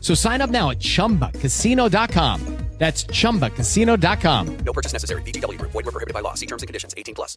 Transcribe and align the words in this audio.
So 0.00 0.14
sign 0.14 0.40
up 0.40 0.50
now 0.50 0.70
at 0.70 0.78
chumbacasino.com. 0.80 2.56
That's 2.80 3.04
chumbacasino.com. 3.04 4.56
No 4.64 4.72
purchase 4.72 4.94
necessary. 4.94 5.20
VGW 5.20 5.58
Group. 5.58 5.72
Void 5.72 5.84
were 5.84 5.92
prohibited 5.92 6.14
by 6.14 6.20
law. 6.20 6.32
See 6.32 6.46
terms 6.46 6.62
and 6.62 6.66
conditions. 6.66 6.94
18 6.96 7.14
plus. 7.14 7.36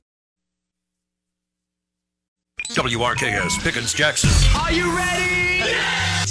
WRKS 2.70 3.62
Pickens 3.62 3.94
Jackson. 3.94 4.30
Are 4.62 4.72
you 4.72 4.96
ready? 4.96 5.70
Yeah. 5.70 6.26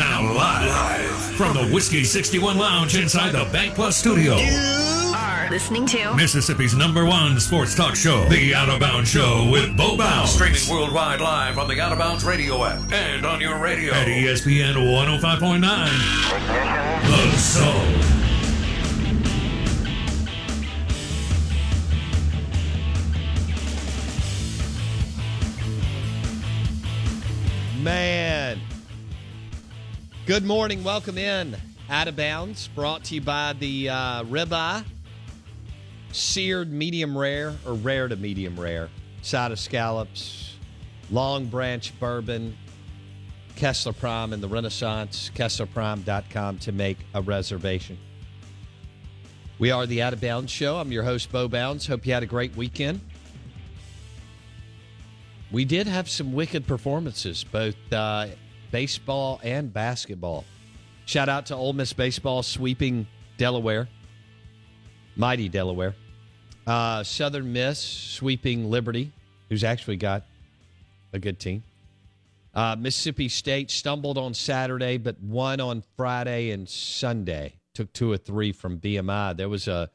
Now 0.00 0.32
live 0.32 1.36
from 1.36 1.54
the 1.54 1.70
Whiskey 1.72 2.02
61 2.02 2.58
Lounge 2.58 2.96
inside 2.96 3.30
the 3.30 3.48
Bank 3.52 3.74
Plus 3.76 3.96
studio. 3.96 4.36
Are 5.44 5.50
listening 5.50 5.84
to 5.84 6.14
Mississippi's 6.14 6.74
number 6.74 7.04
one 7.04 7.38
sports 7.38 7.74
talk 7.74 7.94
show, 7.96 8.24
The 8.28 8.54
Out 8.54 8.68
of 8.70 8.80
Bounds 8.80 9.10
Show 9.10 9.48
with 9.50 9.76
Bo 9.76 9.96
Bounds. 9.96 10.30
Streaming 10.32 10.60
worldwide 10.70 11.20
live 11.20 11.58
on 11.58 11.68
the 11.68 11.78
Out 11.80 11.92
of 11.92 11.98
Bounds 11.98 12.24
radio 12.24 12.64
app 12.64 12.90
and 12.92 13.26
on 13.26 13.40
your 13.40 13.58
radio 13.58 13.92
at 13.92 14.06
ESPN 14.06 14.74
105.9. 14.74 15.60
The 17.10 17.36
Zone. 17.36 18.22
Man. 27.82 28.60
Good 30.24 30.44
morning. 30.44 30.82
Welcome 30.82 31.18
in. 31.18 31.56
Out 31.90 32.08
of 32.08 32.16
bounds. 32.16 32.68
Brought 32.68 33.04
to 33.04 33.16
you 33.16 33.20
by 33.20 33.52
the 33.52 33.90
uh, 33.90 34.22
ribeye. 34.24 34.84
Seared 36.14 36.70
medium 36.70 37.18
rare 37.18 37.56
or 37.66 37.74
rare 37.74 38.06
to 38.06 38.14
medium 38.14 38.58
rare. 38.58 38.88
Side 39.22 39.50
of 39.50 39.58
scallops. 39.58 40.54
Long 41.10 41.46
branch 41.46 41.92
bourbon. 41.98 42.56
Kessler 43.56 43.92
Prime 43.92 44.32
and 44.32 44.40
the 44.40 44.46
Renaissance. 44.46 45.32
KesslerPrime.com 45.34 46.58
to 46.58 46.70
make 46.70 46.98
a 47.14 47.20
reservation. 47.20 47.98
We 49.58 49.72
are 49.72 49.86
the 49.86 50.02
Out 50.02 50.12
of 50.12 50.20
Bounds 50.20 50.52
Show. 50.52 50.76
I'm 50.76 50.92
your 50.92 51.02
host, 51.02 51.32
Bo 51.32 51.48
Bounds. 51.48 51.84
Hope 51.88 52.06
you 52.06 52.12
had 52.12 52.22
a 52.22 52.26
great 52.26 52.54
weekend. 52.54 53.00
We 55.50 55.64
did 55.64 55.88
have 55.88 56.08
some 56.08 56.32
wicked 56.32 56.64
performances, 56.64 57.42
both 57.42 57.74
uh, 57.92 58.28
baseball 58.70 59.40
and 59.42 59.72
basketball. 59.72 60.44
Shout 61.06 61.28
out 61.28 61.46
to 61.46 61.56
Ole 61.56 61.72
Miss 61.72 61.92
baseball 61.92 62.44
sweeping 62.44 63.08
Delaware, 63.36 63.88
mighty 65.16 65.48
Delaware. 65.48 65.96
Uh, 66.66 67.02
Southern 67.02 67.52
Miss 67.52 67.78
sweeping 67.78 68.70
Liberty, 68.70 69.12
who's 69.48 69.64
actually 69.64 69.96
got 69.96 70.24
a 71.12 71.18
good 71.18 71.38
team. 71.38 71.62
Uh, 72.54 72.76
Mississippi 72.78 73.28
State 73.28 73.70
stumbled 73.70 74.16
on 74.16 74.32
Saturday, 74.32 74.96
but 74.96 75.20
won 75.20 75.60
on 75.60 75.82
Friday 75.96 76.50
and 76.52 76.68
Sunday. 76.68 77.54
Took 77.74 77.92
two 77.92 78.10
or 78.10 78.16
three 78.16 78.52
from 78.52 78.78
VMI. 78.78 79.36
There 79.36 79.48
was 79.48 79.68
a 79.68 79.90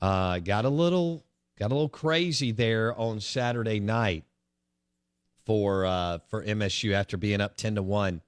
uh, 0.00 0.38
got 0.40 0.64
a 0.64 0.68
little 0.68 1.24
got 1.58 1.72
a 1.72 1.74
little 1.74 1.88
crazy 1.88 2.52
there 2.52 2.96
on 2.98 3.20
Saturday 3.20 3.80
night 3.80 4.24
for 5.46 5.86
uh, 5.86 6.18
for 6.28 6.44
MSU 6.44 6.92
after 6.92 7.16
being 7.16 7.40
up 7.40 7.56
ten 7.56 7.74
to 7.76 7.82
one, 7.82 8.20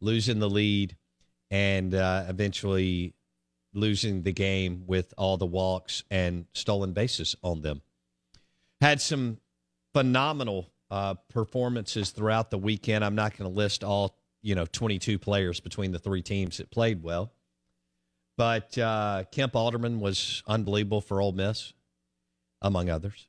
losing 0.00 0.40
the 0.40 0.50
lead, 0.50 0.96
and 1.50 1.94
uh, 1.94 2.24
eventually 2.28 3.14
losing 3.74 4.22
the 4.22 4.32
game 4.32 4.84
with 4.86 5.14
all 5.16 5.36
the 5.36 5.46
walks 5.46 6.04
and 6.10 6.46
stolen 6.52 6.92
bases 6.92 7.36
on 7.42 7.62
them. 7.62 7.82
Had 8.80 9.00
some 9.00 9.38
phenomenal 9.94 10.70
uh, 10.90 11.14
performances 11.28 12.10
throughout 12.10 12.50
the 12.50 12.58
weekend. 12.58 13.04
I'm 13.04 13.14
not 13.14 13.36
going 13.36 13.50
to 13.50 13.56
list 13.56 13.84
all 13.84 14.18
you 14.42 14.54
know 14.54 14.66
22 14.66 15.18
players 15.18 15.60
between 15.60 15.92
the 15.92 15.98
three 15.98 16.22
teams 16.22 16.58
that 16.58 16.70
played 16.70 17.02
well, 17.02 17.32
but 18.36 18.76
uh, 18.76 19.24
Kemp 19.30 19.54
Alderman 19.56 20.00
was 20.00 20.42
unbelievable 20.46 21.00
for 21.00 21.20
Ole 21.20 21.32
Miss, 21.32 21.72
among 22.60 22.90
others. 22.90 23.28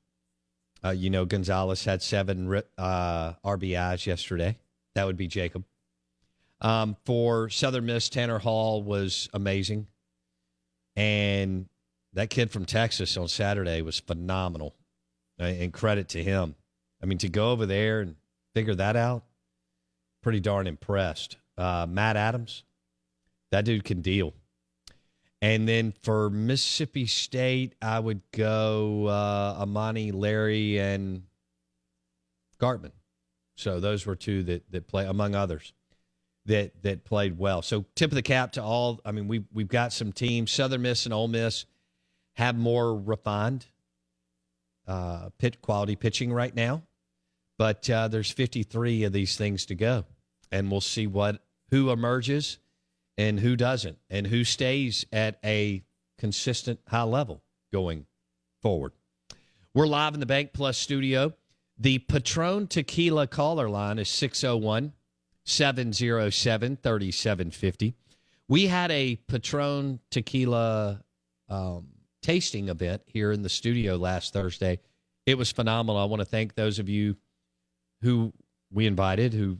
Uh, 0.83 0.89
you 0.89 1.09
know, 1.09 1.23
Gonzalez 1.23 1.85
had 1.85 2.01
seven 2.01 2.61
uh, 2.77 3.33
RBIs 3.45 4.05
yesterday. 4.05 4.57
That 4.95 5.05
would 5.05 5.17
be 5.17 5.27
Jacob. 5.27 5.63
Um, 6.59 6.97
for 7.05 7.49
Southern 7.49 7.85
Miss, 7.85 8.09
Tanner 8.09 8.39
Hall 8.39 8.83
was 8.83 9.29
amazing. 9.33 9.87
And 10.95 11.67
that 12.13 12.29
kid 12.29 12.51
from 12.51 12.65
Texas 12.65 13.17
on 13.17 13.27
Saturday 13.27 13.81
was 13.81 13.99
phenomenal. 13.99 14.75
Uh, 15.39 15.45
And 15.45 15.73
credit 15.73 16.09
to 16.09 16.23
him. 16.23 16.55
I 17.01 17.05
mean, 17.05 17.17
to 17.19 17.29
go 17.29 17.51
over 17.51 17.65
there 17.65 18.01
and 18.01 18.15
figure 18.53 18.75
that 18.75 18.95
out, 18.95 19.23
pretty 20.21 20.39
darn 20.39 20.67
impressed. 20.67 21.37
Uh, 21.57 21.85
Matt 21.89 22.15
Adams, 22.15 22.63
that 23.51 23.65
dude 23.65 23.83
can 23.83 24.01
deal. 24.01 24.33
And 25.41 25.67
then 25.67 25.93
for 26.03 26.29
Mississippi 26.29 27.05
State, 27.05 27.75
I 27.81 27.99
would 27.99 28.21
go 28.31 29.07
uh, 29.07 29.57
Amani, 29.61 30.11
Larry, 30.11 30.79
and 30.79 31.23
Gartman. 32.59 32.93
So 33.55 33.79
those 33.79 34.05
were 34.05 34.15
two 34.15 34.43
that 34.43 34.71
that 34.71 34.87
play 34.87 35.05
among 35.05 35.35
others 35.35 35.73
that 36.45 36.81
that 36.83 37.05
played 37.05 37.37
well. 37.37 37.61
So 37.61 37.85
tip 37.95 38.11
of 38.11 38.15
the 38.15 38.21
cap 38.21 38.53
to 38.53 38.63
all. 38.63 38.99
I 39.05 39.11
mean, 39.11 39.27
we 39.27 39.43
we've 39.53 39.67
got 39.67 39.93
some 39.93 40.11
teams. 40.11 40.51
Southern 40.51 40.81
Miss 40.81 41.05
and 41.05 41.13
Ole 41.13 41.27
Miss 41.27 41.65
have 42.33 42.57
more 42.57 42.95
refined 42.95 43.65
uh, 44.87 45.29
pit 45.37 45.61
quality 45.61 45.95
pitching 45.95 46.33
right 46.33 46.53
now, 46.53 46.83
but 47.57 47.89
uh, 47.89 48.07
there's 48.07 48.31
53 48.31 49.03
of 49.03 49.13
these 49.13 49.37
things 49.37 49.65
to 49.67 49.75
go, 49.75 50.05
and 50.51 50.69
we'll 50.69 50.81
see 50.81 51.07
what 51.07 51.41
who 51.69 51.91
emerges 51.91 52.59
and 53.17 53.39
who 53.39 53.55
doesn't, 53.55 53.97
and 54.09 54.27
who 54.27 54.43
stays 54.43 55.05
at 55.11 55.39
a 55.45 55.83
consistent 56.17 56.79
high 56.87 57.03
level 57.03 57.41
going 57.71 58.05
forward. 58.61 58.91
We're 59.73 59.87
live 59.87 60.13
in 60.13 60.19
the 60.19 60.25
Bank 60.25 60.51
Plus 60.53 60.77
studio. 60.77 61.33
The 61.77 61.99
Patron 61.99 62.67
Tequila 62.67 63.27
caller 63.27 63.69
line 63.69 63.97
is 63.97 64.09
601 64.09 64.93
707 65.45 66.77
3750. 66.77 67.95
We 68.47 68.67
had 68.67 68.91
a 68.91 69.15
Patron 69.15 69.99
Tequila 70.11 71.03
um, 71.49 71.87
tasting 72.21 72.69
event 72.69 73.01
here 73.05 73.31
in 73.31 73.41
the 73.41 73.49
studio 73.49 73.95
last 73.95 74.33
Thursday. 74.33 74.79
It 75.25 75.37
was 75.37 75.51
phenomenal. 75.51 76.01
I 76.01 76.05
want 76.05 76.21
to 76.21 76.25
thank 76.25 76.55
those 76.55 76.79
of 76.79 76.89
you 76.89 77.15
who 78.01 78.33
we 78.71 78.85
invited 78.87 79.33
who 79.33 79.59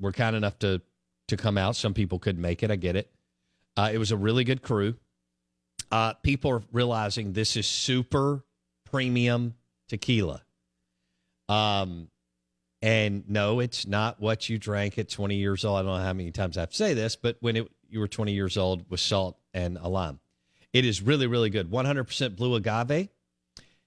were 0.00 0.12
kind 0.12 0.36
enough 0.36 0.58
to 0.60 0.82
to 1.28 1.36
come 1.36 1.56
out. 1.56 1.76
Some 1.76 1.94
people 1.94 2.18
couldn't 2.18 2.42
make 2.42 2.62
it. 2.62 2.70
I 2.70 2.76
get 2.76 2.96
it. 2.96 3.10
Uh, 3.76 3.90
it 3.92 3.98
was 3.98 4.12
a 4.12 4.16
really 4.16 4.44
good 4.44 4.62
crew. 4.62 4.94
uh, 5.90 6.14
people 6.14 6.50
are 6.50 6.62
realizing 6.72 7.32
this 7.32 7.56
is 7.56 7.66
super 7.66 8.44
premium 8.84 9.54
tequila. 9.88 10.42
Um, 11.48 12.08
and 12.84 13.24
no, 13.30 13.60
it's 13.60 13.86
not 13.86 14.20
what 14.20 14.50
you 14.50 14.58
drank 14.58 14.98
at 14.98 15.08
20 15.08 15.36
years 15.36 15.64
old. 15.64 15.78
I 15.78 15.82
don't 15.82 15.96
know 15.96 16.04
how 16.04 16.12
many 16.12 16.30
times 16.30 16.58
I 16.58 16.60
have 16.60 16.70
to 16.70 16.76
say 16.76 16.92
this, 16.92 17.16
but 17.16 17.38
when 17.40 17.56
it, 17.56 17.72
you 17.88 17.98
were 17.98 18.08
20 18.08 18.34
years 18.34 18.58
old 18.58 18.84
with 18.90 19.00
salt 19.00 19.38
and 19.54 19.78
a 19.80 19.88
lime, 19.88 20.20
it 20.74 20.84
is 20.84 21.00
really, 21.00 21.26
really 21.26 21.48
good. 21.48 21.70
100% 21.70 22.36
blue 22.36 22.54
agave, 22.56 23.08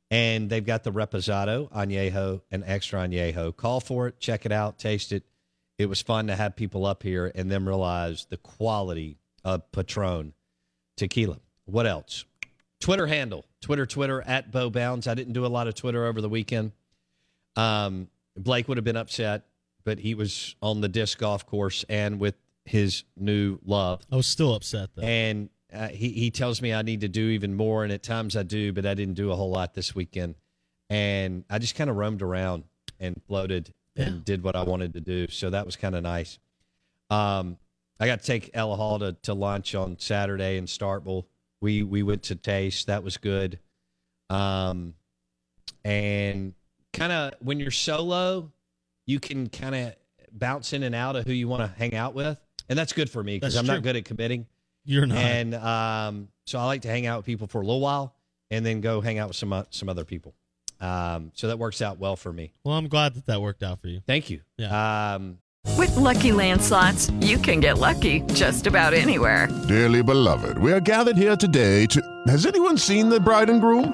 and 0.09 0.49
they've 0.49 0.65
got 0.65 0.83
the 0.83 0.91
reposado, 0.91 1.71
añejo, 1.71 2.41
and 2.49 2.63
extra 2.65 3.07
añejo. 3.07 3.55
Call 3.55 3.81
for 3.81 4.07
it, 4.07 4.19
check 4.19 4.47
it 4.47 4.51
out, 4.51 4.79
taste 4.79 5.11
it. 5.11 5.21
It 5.77 5.85
was 5.85 6.01
fun 6.01 6.25
to 6.25 6.35
have 6.35 6.55
people 6.55 6.83
up 6.83 7.03
here 7.03 7.31
and 7.35 7.51
then 7.51 7.67
realize 7.67 8.25
the 8.31 8.37
quality 8.37 9.19
of 9.45 9.71
Patron 9.71 10.33
tequila. 10.95 11.37
What 11.65 11.85
else? 11.85 12.25
Twitter 12.79 13.05
handle, 13.05 13.45
Twitter, 13.61 13.85
Twitter 13.85 14.23
at 14.23 14.51
Bo 14.51 14.71
Bounds. 14.71 15.05
I 15.05 15.13
didn't 15.13 15.33
do 15.33 15.45
a 15.45 15.47
lot 15.47 15.67
of 15.67 15.75
Twitter 15.75 16.03
over 16.03 16.19
the 16.19 16.29
weekend. 16.29 16.71
Um, 17.55 18.07
Blake 18.37 18.67
would 18.67 18.77
have 18.77 18.85
been 18.85 18.97
upset, 18.97 19.45
but 19.83 19.99
he 19.99 20.13
was 20.15 20.55
on 20.61 20.81
the 20.81 20.87
disc 20.89 21.17
golf 21.17 21.45
course 21.45 21.85
and 21.89 22.19
with 22.19 22.35
his 22.65 23.03
new 23.15 23.59
love. 23.65 24.01
I 24.11 24.15
was 24.15 24.27
still 24.27 24.53
upset 24.53 24.89
though. 24.95 25.03
And 25.03 25.49
uh, 25.73 25.87
he, 25.89 26.09
he 26.09 26.31
tells 26.31 26.61
me 26.61 26.73
I 26.73 26.81
need 26.81 27.01
to 27.01 27.07
do 27.07 27.27
even 27.29 27.53
more, 27.55 27.83
and 27.83 27.91
at 27.91 28.03
times 28.03 28.35
I 28.37 28.43
do, 28.43 28.71
but 28.73 28.85
I 28.85 28.93
didn't 28.93 29.15
do 29.15 29.31
a 29.31 29.35
whole 29.35 29.49
lot 29.51 29.73
this 29.73 29.93
weekend. 29.95 30.35
And 30.89 31.43
I 31.49 31.59
just 31.59 31.75
kind 31.75 31.89
of 31.89 31.97
roamed 31.97 32.21
around 32.21 32.63
and 32.99 33.21
floated 33.27 33.73
and 33.95 34.15
Yeah. 34.15 34.21
did 34.23 34.43
what 34.43 34.55
I 34.55 34.63
wanted 34.63 34.93
to 34.93 35.01
do. 35.01 35.27
So 35.27 35.49
that 35.49 35.65
was 35.65 35.75
kind 35.75 35.95
of 35.95 36.03
nice. 36.03 36.39
Um, 37.09 37.57
I 37.99 38.05
got 38.05 38.19
to 38.21 38.25
take 38.25 38.51
Ella 38.53 38.75
Hall 38.75 38.99
to, 38.99 39.13
to 39.23 39.33
lunch 39.33 39.75
on 39.75 39.97
Saturday 39.99 40.57
in 40.57 40.65
Starkville. 40.65 41.25
We 41.61 41.83
we 41.83 42.03
went 42.03 42.23
to 42.23 42.35
taste. 42.35 42.87
That 42.87 43.03
was 43.03 43.17
good. 43.17 43.59
Um, 44.29 44.93
and 45.83 46.53
kind 46.97 47.11
of 47.11 47.33
when 47.39 47.59
you're 47.59 47.71
solo, 47.71 48.51
you 49.05 49.19
can 49.19 49.47
kind 49.49 49.75
of 49.75 49.95
bounce 50.31 50.73
in 50.73 50.83
and 50.83 50.93
out 50.95 51.15
of 51.15 51.25
who 51.25 51.33
you 51.33 51.47
want 51.47 51.61
to 51.61 51.77
hang 51.79 51.95
out 51.95 52.13
with, 52.13 52.39
and 52.69 52.77
that's 52.77 52.93
good 52.93 53.09
for 53.09 53.23
me 53.23 53.37
because 53.37 53.55
I'm 53.55 53.65
true. 53.65 53.75
not 53.75 53.83
good 53.83 53.95
at 53.95 54.05
committing. 54.05 54.45
You're 54.85 55.05
not. 55.05 55.17
And 55.17 55.55
um, 55.55 56.27
so 56.45 56.59
I 56.59 56.65
like 56.65 56.81
to 56.83 56.87
hang 56.87 57.05
out 57.05 57.17
with 57.19 57.25
people 57.25 57.47
for 57.47 57.61
a 57.61 57.65
little 57.65 57.81
while 57.81 58.15
and 58.51 58.65
then 58.65 58.81
go 58.81 59.01
hang 59.01 59.19
out 59.19 59.27
with 59.27 59.37
some 59.37 59.53
o- 59.53 59.65
some 59.69 59.89
other 59.89 60.05
people. 60.05 60.33
Um, 60.79 61.31
so 61.33 61.47
that 61.47 61.57
works 61.59 61.81
out 61.81 61.97
well 61.97 62.15
for 62.15 62.31
me. 62.31 62.53
well, 62.63 62.75
I'm 62.75 62.87
glad 62.87 63.15
that 63.15 63.25
that 63.25 63.41
worked 63.41 63.63
out 63.63 63.81
for 63.81 63.87
you. 63.87 64.01
Thank 64.05 64.29
you. 64.29 64.41
Um, 64.69 65.39
With 65.77 65.95
Lucky 65.97 66.31
Land 66.31 66.61
slots, 66.61 67.09
you 67.19 67.37
can 67.39 67.59
get 67.59 67.79
lucky 67.79 68.21
just 68.33 68.67
about 68.67 68.93
anywhere. 68.93 69.47
Dearly 69.67 70.03
beloved, 70.03 70.57
we 70.59 70.71
are 70.71 70.79
gathered 70.79 71.17
here 71.17 71.35
today 71.35 71.85
to. 71.87 72.01
Has 72.27 72.45
anyone 72.45 72.77
seen 72.77 73.09
the 73.09 73.19
bride 73.19 73.49
and 73.49 73.59
groom? 73.59 73.93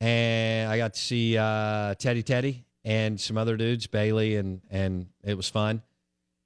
and 0.00 0.70
I 0.70 0.78
got 0.78 0.94
to 0.94 1.00
see 1.00 1.36
uh, 1.36 1.94
Teddy 1.94 2.22
Teddy 2.22 2.64
and 2.84 3.20
some 3.20 3.36
other 3.36 3.56
dudes, 3.56 3.86
Bailey, 3.86 4.36
and 4.36 4.62
and 4.70 5.06
it 5.22 5.36
was 5.36 5.48
fun. 5.48 5.82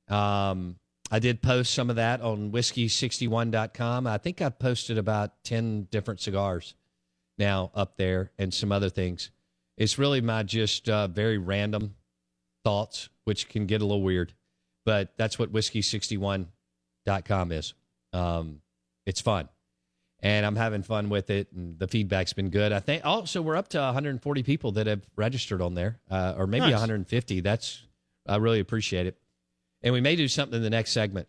Um, 0.09 0.77
I 1.11 1.19
did 1.19 1.43
post 1.43 1.75
some 1.75 1.91
of 1.91 1.97
that 1.97 2.21
on 2.21 2.51
whiskey61.com. 2.51 4.07
I 4.07 4.19
think 4.19 4.43
I've 4.43 4.59
posted 4.59 4.99
about 4.99 5.45
10 5.45 5.89
different 5.91 6.21
cigars 6.21 6.75
now 7.39 7.71
up 7.75 7.97
there 7.97 8.33
and 8.39 8.53
some 8.53 8.73
other 8.73 8.91
things. 8.91 9.31
It's 9.77 9.99
really 9.99 10.21
my 10.21 10.43
just 10.43 10.89
uh, 10.89 11.09
very 11.09 11.39
random 11.39 11.95
thoughts, 12.65 13.09
which 13.25 13.49
can 13.49 13.67
get 13.67 13.83
a 13.83 13.85
little 13.85 14.03
weird, 14.03 14.33
but 14.85 15.13
that's 15.17 15.39
what 15.39 15.53
whiskey61.com 15.53 17.53
is. 17.53 17.75
Um, 18.13 18.61
it's 19.07 19.21
fun 19.21 19.49
and 20.25 20.45
I'm 20.45 20.57
having 20.57 20.83
fun 20.83 21.11
with 21.11 21.29
it, 21.31 21.53
and 21.53 21.79
the 21.79 21.87
feedback's 21.87 22.33
been 22.33 22.49
good. 22.51 22.73
I 22.73 22.81
think 22.81 23.05
also 23.05 23.41
we're 23.43 23.57
up 23.57 23.69
to 23.69 23.79
140 23.79 24.43
people 24.43 24.73
that 24.73 24.87
have 24.89 25.03
registered 25.15 25.61
on 25.63 25.75
there, 25.75 26.01
uh, 26.11 26.35
or 26.37 26.47
maybe 26.49 26.63
Nice. 26.67 26.73
150. 26.73 27.41
That's 27.41 27.83
I 28.27 28.37
really 28.37 28.59
appreciate 28.61 29.07
it, 29.07 29.17
and 29.83 29.93
we 29.93 30.01
may 30.01 30.17
do 30.17 30.27
something 30.27 30.57
in 30.57 30.63
the 30.63 30.71
next 30.71 30.93
segment 30.93 31.29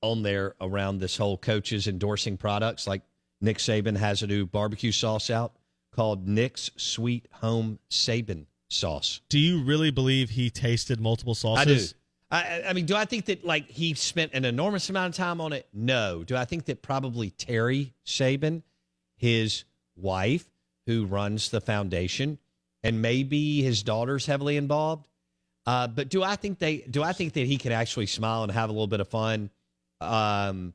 on 0.00 0.22
there 0.22 0.54
around 0.60 0.98
this 0.98 1.16
whole 1.16 1.36
coaches 1.36 1.86
endorsing 1.86 2.36
products. 2.38 2.86
Like 2.86 3.02
Nick 3.40 3.58
Saban 3.58 3.96
has 3.96 4.22
a 4.22 4.26
new 4.26 4.46
barbecue 4.46 4.90
sauce 4.92 5.28
out 5.30 5.52
called 5.94 6.26
Nick's 6.26 6.70
Sweet 6.76 7.26
Home 7.34 7.78
Saban 7.90 8.46
Sauce. 8.70 9.20
do 9.28 9.38
you 9.38 9.62
really 9.64 9.90
believe 9.90 10.30
he 10.30 10.50
tasted 10.50 11.00
multiple 11.00 11.34
sauces? 11.34 11.60
I 11.60 11.64
do. 11.94 11.97
I, 12.30 12.62
I- 12.68 12.72
mean, 12.72 12.86
do 12.86 12.94
I 12.94 13.04
think 13.04 13.26
that 13.26 13.44
like 13.44 13.68
he 13.70 13.94
spent 13.94 14.32
an 14.34 14.44
enormous 14.44 14.90
amount 14.90 15.14
of 15.14 15.16
time 15.16 15.40
on 15.40 15.52
it? 15.52 15.66
No. 15.72 16.24
Do 16.24 16.36
I 16.36 16.44
think 16.44 16.66
that 16.66 16.82
probably 16.82 17.30
Terry 17.30 17.94
Saban, 18.06 18.62
his 19.16 19.64
wife, 19.96 20.46
who 20.86 21.06
runs 21.06 21.50
the 21.50 21.60
foundation, 21.60 22.38
and 22.82 23.02
maybe 23.02 23.62
his 23.62 23.82
daughter's 23.82 24.26
heavily 24.26 24.56
involved? 24.56 25.06
Uh, 25.66 25.86
but 25.86 26.08
do 26.08 26.22
I 26.22 26.36
think 26.36 26.58
they? 26.58 26.78
Do 26.78 27.02
I 27.02 27.12
think 27.12 27.34
that 27.34 27.46
he 27.46 27.58
could 27.58 27.72
actually 27.72 28.06
smile 28.06 28.42
and 28.42 28.52
have 28.52 28.70
a 28.70 28.72
little 28.72 28.86
bit 28.86 29.00
of 29.00 29.08
fun 29.08 29.50
um, 30.00 30.72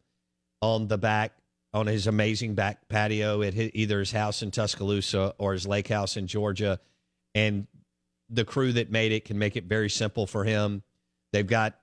on 0.61 0.87
the 0.87 0.97
back 0.97 1.33
on 1.73 1.87
his 1.87 2.05
amazing 2.05 2.53
back 2.53 2.87
patio 2.87 3.41
at 3.41 3.55
his, 3.55 3.71
either 3.73 3.99
his 3.99 4.11
house 4.11 4.43
in 4.43 4.51
Tuscaloosa 4.51 5.33
or 5.39 5.53
his 5.53 5.65
lake 5.65 5.87
house 5.87 6.17
in 6.17 6.27
Georgia, 6.27 6.79
and 7.33 7.65
the 8.29 8.45
crew 8.45 8.71
that 8.73 8.91
made 8.91 9.11
it 9.11 9.25
can 9.25 9.39
make 9.39 9.55
it 9.55 9.63
very 9.63 9.89
simple 9.89 10.27
for 10.27 10.43
him. 10.43 10.83
They've 11.33 11.45
got 11.45 11.77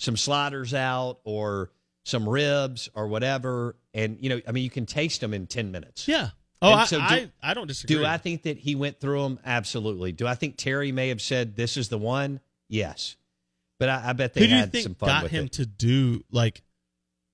some 0.00 0.16
sliders 0.16 0.74
out 0.74 1.20
or 1.24 1.70
some 2.04 2.28
ribs 2.28 2.88
or 2.94 3.06
whatever, 3.06 3.76
and 3.94 4.16
you 4.20 4.30
know, 4.30 4.40
I 4.48 4.52
mean, 4.52 4.64
you 4.64 4.70
can 4.70 4.86
taste 4.86 5.20
them 5.20 5.32
in 5.34 5.46
ten 5.46 5.70
minutes. 5.70 6.08
Yeah. 6.08 6.30
Oh, 6.60 6.72
I, 6.72 6.84
so 6.86 6.96
do- 6.98 7.04
I, 7.04 7.30
I 7.40 7.54
don't 7.54 7.68
disagree. 7.68 7.96
Do 7.98 8.04
I 8.04 8.16
think 8.18 8.42
that 8.42 8.58
he 8.58 8.74
went 8.74 8.98
through 8.98 9.22
them? 9.22 9.38
Absolutely. 9.44 10.10
Do 10.10 10.26
I 10.26 10.34
think 10.34 10.56
Terry 10.56 10.90
may 10.90 11.08
have 11.10 11.20
said 11.22 11.54
this 11.54 11.76
is 11.76 11.88
the 11.88 11.98
one? 11.98 12.40
Yes, 12.68 13.14
but 13.78 13.88
I, 13.88 14.08
I 14.08 14.12
bet 14.14 14.34
they 14.34 14.40
Who 14.40 14.46
do 14.48 14.52
you 14.54 14.58
had 14.58 14.76
some 14.76 14.94
fun 14.96 15.08
got 15.08 15.30
him 15.30 15.44
it. 15.44 15.52
to 15.52 15.66
do 15.66 16.24
like 16.32 16.62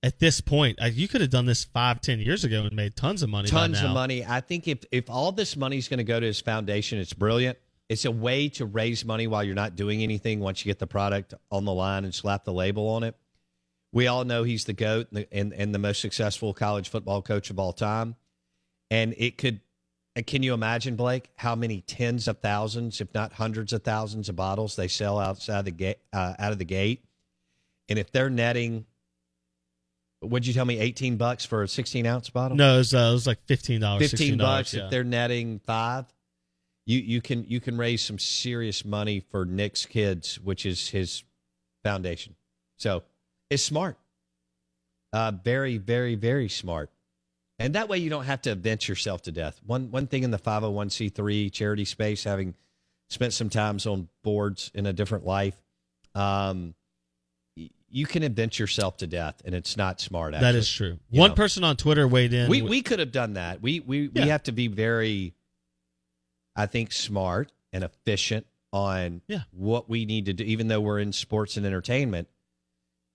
at 0.02 0.18
this 0.18 0.40
point? 0.42 0.78
Like, 0.80 0.94
you 0.96 1.08
could 1.08 1.20
have 1.22 1.30
done 1.30 1.46
this 1.46 1.64
five, 1.64 2.00
ten 2.00 2.18
years 2.18 2.44
ago 2.44 2.64
and 2.64 2.72
made 2.76 2.96
tons 2.96 3.22
of 3.22 3.30
money. 3.30 3.46
by 3.50 3.58
Tons 3.60 3.80
of 3.80 3.92
money. 3.92 4.24
I 4.26 4.40
think 4.40 4.68
if 4.68 4.84
if 4.92 5.08
all 5.08 5.32
this 5.32 5.56
money 5.56 5.78
is 5.78 5.88
going 5.88 5.98
to 5.98 6.04
go 6.04 6.20
to 6.20 6.26
his 6.26 6.40
foundation, 6.40 6.98
it's 6.98 7.12
brilliant. 7.14 7.56
It's 7.88 8.04
a 8.04 8.10
way 8.10 8.48
to 8.50 8.64
raise 8.64 9.04
money 9.04 9.26
while 9.26 9.44
you're 9.44 9.54
not 9.54 9.76
doing 9.76 10.02
anything. 10.02 10.40
Once 10.40 10.64
you 10.64 10.70
get 10.70 10.78
the 10.78 10.86
product 10.86 11.34
on 11.50 11.64
the 11.64 11.72
line 11.74 12.04
and 12.04 12.14
slap 12.14 12.44
the 12.44 12.52
label 12.52 12.88
on 12.88 13.02
it, 13.02 13.14
we 13.92 14.06
all 14.06 14.24
know 14.24 14.42
he's 14.42 14.64
the 14.64 14.72
goat 14.72 15.08
and 15.10 15.18
the, 15.18 15.34
and, 15.34 15.52
and 15.52 15.74
the 15.74 15.78
most 15.78 16.00
successful 16.00 16.54
college 16.54 16.88
football 16.88 17.22
coach 17.22 17.50
of 17.50 17.58
all 17.58 17.72
time. 17.72 18.16
And 18.90 19.14
it 19.18 19.38
could. 19.38 19.60
Can 20.26 20.44
you 20.44 20.54
imagine, 20.54 20.94
Blake, 20.94 21.28
how 21.34 21.56
many 21.56 21.80
tens 21.80 22.28
of 22.28 22.38
thousands, 22.38 23.00
if 23.00 23.12
not 23.14 23.32
hundreds 23.32 23.72
of 23.72 23.82
thousands, 23.82 24.28
of 24.28 24.36
bottles 24.36 24.76
they 24.76 24.86
sell 24.86 25.18
outside 25.18 25.64
the 25.64 25.72
gate, 25.72 25.98
uh, 26.12 26.34
out 26.38 26.52
of 26.52 26.58
the 26.58 26.64
gate? 26.64 27.04
And 27.88 27.98
if 27.98 28.12
they're 28.12 28.30
netting, 28.30 28.86
would 30.22 30.46
you 30.46 30.54
tell 30.54 30.64
me, 30.64 30.78
eighteen 30.78 31.16
bucks 31.16 31.44
for 31.44 31.64
a 31.64 31.68
sixteen 31.68 32.06
ounce 32.06 32.30
bottle? 32.30 32.56
No, 32.56 32.76
it 32.76 32.78
was, 32.78 32.94
uh, 32.94 33.08
it 33.10 33.12
was 33.12 33.26
like 33.26 33.44
fifteen 33.46 33.80
dollars. 33.80 34.08
fifteen 34.08 34.38
bucks 34.38 34.72
Yeah. 34.72 34.84
if 34.84 34.90
they're 34.90 35.02
netting 35.02 35.58
five. 35.58 36.06
You 36.86 36.98
you 36.98 37.20
can 37.22 37.44
you 37.44 37.60
can 37.60 37.76
raise 37.78 38.02
some 38.02 38.18
serious 38.18 38.84
money 38.84 39.20
for 39.20 39.44
Nick's 39.44 39.86
kids, 39.86 40.38
which 40.40 40.66
is 40.66 40.88
his 40.88 41.24
foundation. 41.82 42.34
So 42.76 43.02
it's 43.50 43.62
smart. 43.62 43.96
Uh, 45.12 45.32
very 45.44 45.78
very 45.78 46.14
very 46.14 46.48
smart, 46.48 46.90
and 47.58 47.74
that 47.74 47.88
way 47.88 47.98
you 47.98 48.10
don't 48.10 48.24
have 48.24 48.42
to 48.42 48.54
vent 48.54 48.88
yourself 48.88 49.22
to 49.22 49.32
death. 49.32 49.60
One 49.64 49.90
one 49.90 50.06
thing 50.08 50.24
in 50.24 50.30
the 50.30 50.38
five 50.38 50.62
hundred 50.62 50.74
one 50.74 50.90
c 50.90 51.08
three 51.08 51.50
charity 51.50 51.84
space, 51.84 52.24
having 52.24 52.54
spent 53.08 53.32
some 53.32 53.48
times 53.48 53.86
on 53.86 54.08
boards 54.22 54.70
in 54.74 54.86
a 54.86 54.92
different 54.92 55.24
life, 55.24 55.54
um, 56.14 56.74
you 57.88 58.06
can 58.06 58.24
invent 58.24 58.58
yourself 58.58 58.96
to 58.98 59.06
death, 59.06 59.40
and 59.44 59.54
it's 59.54 59.76
not 59.76 60.00
smart. 60.00 60.34
Actually. 60.34 60.52
that 60.52 60.58
is 60.58 60.68
true. 60.70 60.98
You 61.10 61.20
One 61.20 61.30
know. 61.30 61.36
person 61.36 61.62
on 61.64 61.76
Twitter 61.76 62.08
weighed 62.08 62.32
in. 62.34 62.50
We 62.50 62.60
we 62.60 62.82
could 62.82 62.98
have 62.98 63.12
done 63.12 63.34
that. 63.34 63.62
We 63.62 63.80
we 63.80 64.10
Yeah. 64.12 64.24
we 64.24 64.28
have 64.30 64.42
to 64.44 64.52
be 64.52 64.66
very, 64.66 65.32
I 66.56 66.66
think, 66.66 66.92
smart 66.92 67.52
and 67.72 67.82
efficient 67.84 68.46
on 68.72 69.22
Yeah. 69.28 69.42
what 69.50 69.88
we 69.88 70.04
need 70.04 70.26
to 70.26 70.32
do. 70.32 70.44
Even 70.44 70.68
though 70.68 70.80
we're 70.80 70.98
in 71.00 71.12
sports 71.12 71.56
and 71.56 71.64
entertainment, 71.66 72.28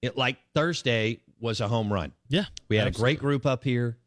it 0.01 0.17
like 0.17 0.37
Thursday 0.53 1.19
was 1.39 1.59
a 1.61 1.67
home 1.67 1.91
run. 1.91 2.13
yeah, 2.27 2.45
We 2.67 2.75
had 2.77 2.87
a 2.87 2.91
great 2.91 3.19
group 3.19 3.45
up 3.45 3.63
here. 3.63 3.97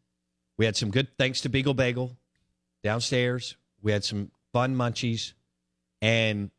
We 0.58 0.64
had 0.66 0.76
some 0.76 0.90
good 0.90 1.08
thanks 1.18 1.40
to 1.42 1.48
Beagle 1.48 1.74
Bagel. 1.74 2.16
downstairs. 2.82 3.56
We 3.80 3.92
had 3.92 4.02
some 4.04 4.30
fun 4.52 4.74
munchies, 4.76 5.34
and 6.00 6.50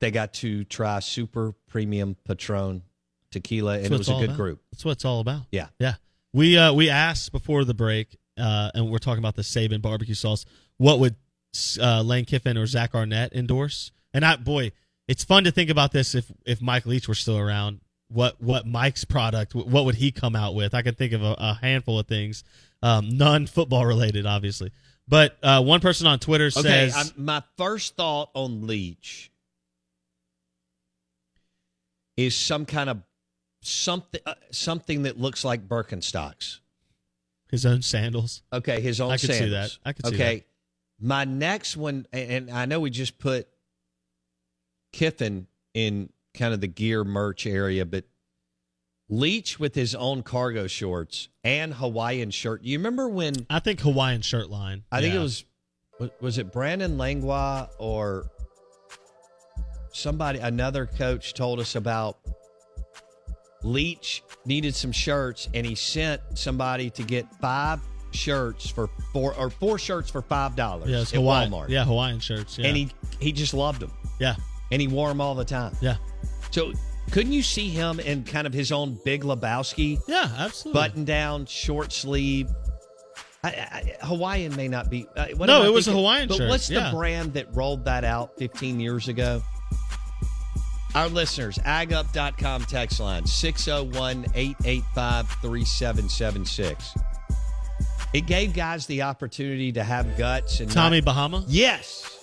they 0.00 0.10
got 0.10 0.34
to 0.34 0.64
try 0.64 0.98
super 1.00 1.52
premium 1.68 2.16
Patron 2.24 2.82
tequila, 3.30 3.76
and 3.78 3.86
it 3.86 3.92
was 3.98 4.08
a 4.08 4.14
good 4.14 4.24
about. 4.24 4.36
group. 4.36 4.62
That's 4.72 4.84
what 4.84 4.92
it's 4.92 5.04
all 5.04 5.20
about. 5.20 5.42
Yeah. 5.52 5.68
Yeah. 5.78 5.94
We 6.32 6.56
uh 6.56 6.72
we 6.72 6.90
asked 6.90 7.32
before 7.32 7.64
the 7.64 7.74
break, 7.74 8.16
uh, 8.38 8.70
and 8.74 8.90
we're 8.90 8.98
talking 8.98 9.18
about 9.18 9.36
the 9.36 9.42
Saban 9.42 9.80
barbecue 9.82 10.14
sauce. 10.14 10.44
What 10.76 10.98
would 11.00 11.16
uh, 11.80 12.02
Lane 12.02 12.24
Kiffin 12.24 12.56
or 12.56 12.66
Zach 12.66 12.94
Arnett 12.94 13.32
endorse? 13.32 13.92
And 14.12 14.24
I 14.24 14.36
boy, 14.36 14.72
it's 15.08 15.24
fun 15.24 15.44
to 15.44 15.50
think 15.50 15.70
about 15.70 15.92
this 15.92 16.14
if 16.14 16.30
if 16.44 16.60
Mike 16.60 16.86
Leach 16.86 17.08
were 17.08 17.14
still 17.14 17.38
around. 17.38 17.80
What 18.08 18.40
what 18.40 18.66
Mike's 18.66 19.04
product? 19.04 19.54
What 19.54 19.84
would 19.84 19.96
he 19.96 20.10
come 20.10 20.34
out 20.34 20.54
with? 20.54 20.74
I 20.74 20.82
can 20.82 20.94
think 20.94 21.12
of 21.12 21.22
a, 21.22 21.36
a 21.38 21.58
handful 21.60 21.98
of 21.98 22.06
things, 22.06 22.44
um, 22.82 23.08
none 23.16 23.46
football 23.46 23.86
related, 23.86 24.26
obviously. 24.26 24.72
But 25.06 25.36
uh, 25.42 25.62
one 25.62 25.80
person 25.80 26.06
on 26.06 26.20
Twitter 26.20 26.46
Okay, 26.46 26.62
says, 26.62 27.12
I'm, 27.16 27.24
my 27.24 27.42
first 27.56 27.96
thought 27.96 28.30
on 28.34 28.66
Leach 28.66 29.30
is 32.16 32.36
some 32.36 32.66
kind 32.66 32.90
of 32.90 33.02
something 33.62 34.20
uh, 34.24 34.34
something 34.50 35.02
that 35.02 35.18
looks 35.18 35.44
like 35.44 35.66
Birkenstocks. 35.66 36.60
his 37.50 37.66
own 37.66 37.82
sandals. 37.82 38.42
Okay, 38.52 38.80
his 38.80 39.00
own 39.00 39.18
sandals. 39.18 39.24
I 39.24 39.26
could 39.26 39.44
see 39.44 39.50
that. 39.50 39.78
I 39.84 39.92
could 39.92 40.06
see 40.06 40.14
okay, 40.14 40.36
that. 40.36 40.44
My 41.00 41.24
next 41.24 41.76
one, 41.76 42.06
and 42.12 42.50
I 42.50 42.66
know 42.66 42.80
we 42.80 42.90
just 42.90 43.18
put 43.18 43.48
Kiffin 44.92 45.46
in 45.74 46.10
kind 46.34 46.52
of 46.54 46.60
the 46.60 46.66
gear 46.68 47.04
merch 47.04 47.46
area, 47.46 47.84
but 47.86 48.04
Leach 49.08 49.58
with 49.58 49.74
his 49.74 49.94
own 49.94 50.22
cargo 50.22 50.66
shorts 50.68 51.28
and 51.42 51.74
Hawaiian 51.74 52.30
shirt. 52.30 52.62
You 52.62 52.78
remember 52.78 53.08
when 53.08 53.34
I 53.50 53.58
think 53.58 53.80
Hawaiian 53.80 54.22
shirt 54.22 54.48
line. 54.50 54.84
I 54.92 55.00
think 55.00 55.14
it 55.14 55.18
was 55.18 55.44
was- 55.98 56.10
was 56.20 56.38
it 56.38 56.52
Brandon 56.52 56.96
Langlois 56.96 57.68
or 57.78 58.30
somebody 59.92 60.38
another 60.38 60.86
coach 60.86 61.34
told 61.34 61.58
us 61.60 61.74
about 61.74 62.18
Leach 63.62 64.22
needed 64.46 64.74
some 64.74 64.92
shirts 64.92 65.48
and 65.52 65.66
he 65.66 65.74
sent 65.74 66.22
somebody 66.38 66.88
to 66.90 67.02
get 67.02 67.26
five 67.40 67.80
shirts 68.12 68.68
for 68.68 68.88
four 69.12 69.34
or 69.34 69.50
four 69.50 69.78
shirts 69.78 70.10
for 70.10 70.22
five 70.22 70.56
dollars 70.56 70.88
Yeah, 70.90 71.00
at 71.00 71.10
Hawaiian. 71.10 71.50
Walmart. 71.52 71.68
Yeah, 71.68 71.84
Hawaiian 71.84 72.20
shirts. 72.20 72.58
Yeah. 72.58 72.66
and 72.68 72.76
he 72.76 72.90
he 73.18 73.32
just 73.32 73.54
loved 73.54 73.80
them 73.80 73.92
yeah, 74.18 74.36
and 74.70 74.80
he 74.80 74.88
wore 74.88 75.08
them 75.08 75.20
all 75.20 75.34
the 75.34 75.44
time. 75.44 75.74
yeah, 75.80 75.96
So 76.50 76.72
couldn't 77.10 77.32
you 77.32 77.42
see 77.42 77.68
him 77.70 77.98
in 78.00 78.22
kind 78.24 78.46
of 78.46 78.52
his 78.52 78.70
own 78.70 78.98
Big 79.04 79.22
Lebowski 79.24 79.98
yeah, 80.06 80.30
absolutely. 80.38 80.80
button 80.80 81.04
down, 81.04 81.46
short 81.46 81.92
sleeve? 81.92 82.48
I, 83.42 83.48
I, 83.48 83.96
Hawaiian 84.02 84.54
may 84.54 84.68
not 84.68 84.90
be. 84.90 85.06
Uh, 85.16 85.28
what 85.36 85.46
No, 85.46 85.64
it 85.64 85.72
was 85.72 85.88
a? 85.88 85.92
Hawaiian 85.92 86.28
but 86.28 86.36
shirt, 86.36 86.50
what's 86.50 86.68
yeah. 86.68 86.90
the 86.90 86.96
brand 86.96 87.32
that 87.32 87.46
rolled 87.56 87.86
that 87.86 88.04
out 88.04 88.36
15 88.38 88.78
years 88.78 89.08
ago? 89.08 89.42
Our 90.94 91.08
listeners, 91.08 91.56
agup.com 91.58 92.64
text 92.64 93.00
line 93.00 93.24
601 93.24 94.26
885 94.34 95.28
3776. 95.40 96.94
It 98.12 98.26
gave 98.26 98.54
guys 98.54 98.86
the 98.86 99.02
opportunity 99.02 99.72
to 99.72 99.84
have 99.84 100.18
guts 100.18 100.60
and 100.60 100.70
Tommy 100.70 100.98
not- 100.98 101.04
Bahama. 101.04 101.44
Yes. 101.46 102.18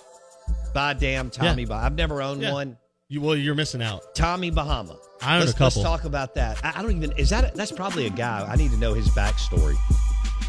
By 0.74 0.92
damn 0.94 1.30
Tommy 1.30 1.62
Yeah. 1.62 1.68
Bahama. 1.68 1.86
I've 1.86 1.94
never 1.94 2.20
owned 2.20 2.42
Yeah. 2.42 2.52
one. 2.52 2.76
You 3.08 3.22
well, 3.22 3.34
you're 3.34 3.54
missing 3.54 3.80
out. 3.82 4.14
Tommy 4.14 4.50
Bahama. 4.50 4.96
I 5.22 5.36
own 5.36 5.42
a 5.42 5.44
let's, 5.46 5.52
couple. 5.52 5.82
Let's 5.82 5.90
talk 5.90 6.04
about 6.04 6.34
that. 6.34 6.58
I, 6.62 6.74
I 6.78 6.82
don't 6.82 6.94
even. 6.94 7.12
Is 7.12 7.30
that? 7.30 7.52
A, 7.54 7.56
that's 7.56 7.72
probably 7.72 8.06
a 8.06 8.10
guy. 8.10 8.46
I 8.46 8.56
need 8.56 8.70
to 8.72 8.76
know 8.76 8.92
his 8.92 9.08
backstory. 9.08 9.76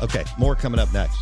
Okay, 0.01 0.25
more 0.37 0.55
coming 0.55 0.79
up 0.79 0.91
next. 0.93 1.17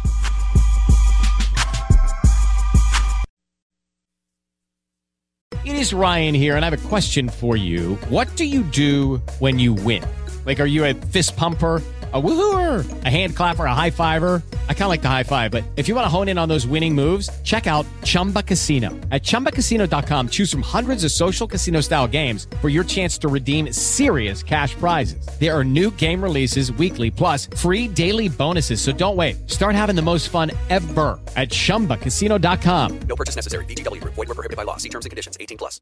It 5.66 5.76
is 5.76 5.94
Ryan 5.94 6.34
here, 6.34 6.56
and 6.56 6.64
I 6.64 6.70
have 6.70 6.86
a 6.86 6.88
question 6.88 7.30
for 7.30 7.58
you. 7.58 7.96
What 8.10 8.34
do 8.36 8.46
you 8.46 8.64
do 8.64 9.18
when 9.40 9.60
you 9.60 9.74
win? 9.74 10.04
Like, 10.48 10.62
are 10.62 10.66
you 10.66 10.86
a 10.86 10.94
fist 10.94 11.36
pumper? 11.36 11.84
A 12.14 12.22
woohooer, 12.22 13.04
a 13.04 13.10
hand 13.10 13.36
clapper, 13.36 13.66
a 13.66 13.74
high 13.76 13.90
fiver. 13.90 14.42
I 14.70 14.74
kind 14.74 14.84
of 14.84 14.88
like 14.88 15.02
the 15.02 15.10
high 15.10 15.24
five, 15.24 15.52
but 15.52 15.66
if 15.76 15.90
you 15.90 15.94
want 15.94 16.06
to 16.06 16.10
hone 16.10 16.30
in 16.30 16.38
on 16.38 16.48
those 16.48 16.66
winning 16.66 16.96
moves, 16.96 17.30
check 17.44 17.68
out 17.68 17.86
Chumba 18.06 18.42
Casino. 18.42 18.92
At 19.12 19.24
chumbacasino.com, 19.24 20.30
choose 20.30 20.50
from 20.50 20.62
hundreds 20.62 21.04
of 21.04 21.12
social 21.12 21.48
casino 21.48 21.82
style 21.82 22.08
games 22.08 22.48
for 22.62 22.70
your 22.70 22.86
chance 22.86 23.18
to 23.18 23.28
redeem 23.28 23.74
serious 23.74 24.42
cash 24.42 24.74
prizes. 24.76 25.28
There 25.38 25.54
are 25.54 25.66
new 25.66 25.92
game 25.92 26.24
releases 26.24 26.72
weekly, 26.72 27.12
plus 27.12 27.48
free 27.58 27.90
daily 27.90 28.30
bonuses. 28.30 28.80
So 28.80 28.94
don't 28.94 29.18
wait. 29.18 29.50
Start 29.50 29.76
having 29.76 29.98
the 29.98 30.02
most 30.02 30.30
fun 30.30 30.52
ever 30.70 31.20
at 31.36 31.50
chumbacasino.com. 31.50 33.00
No 33.00 33.18
purchase 33.18 33.36
necessary. 33.36 33.66
Group. 33.66 34.14
Void 34.14 34.30
were 34.30 34.36
prohibited 34.36 34.56
by 34.56 34.64
law. 34.64 34.78
See 34.78 34.90
terms 34.90 35.04
and 35.04 35.10
conditions. 35.10 35.36
18 35.42 35.58
plus. 35.58 35.82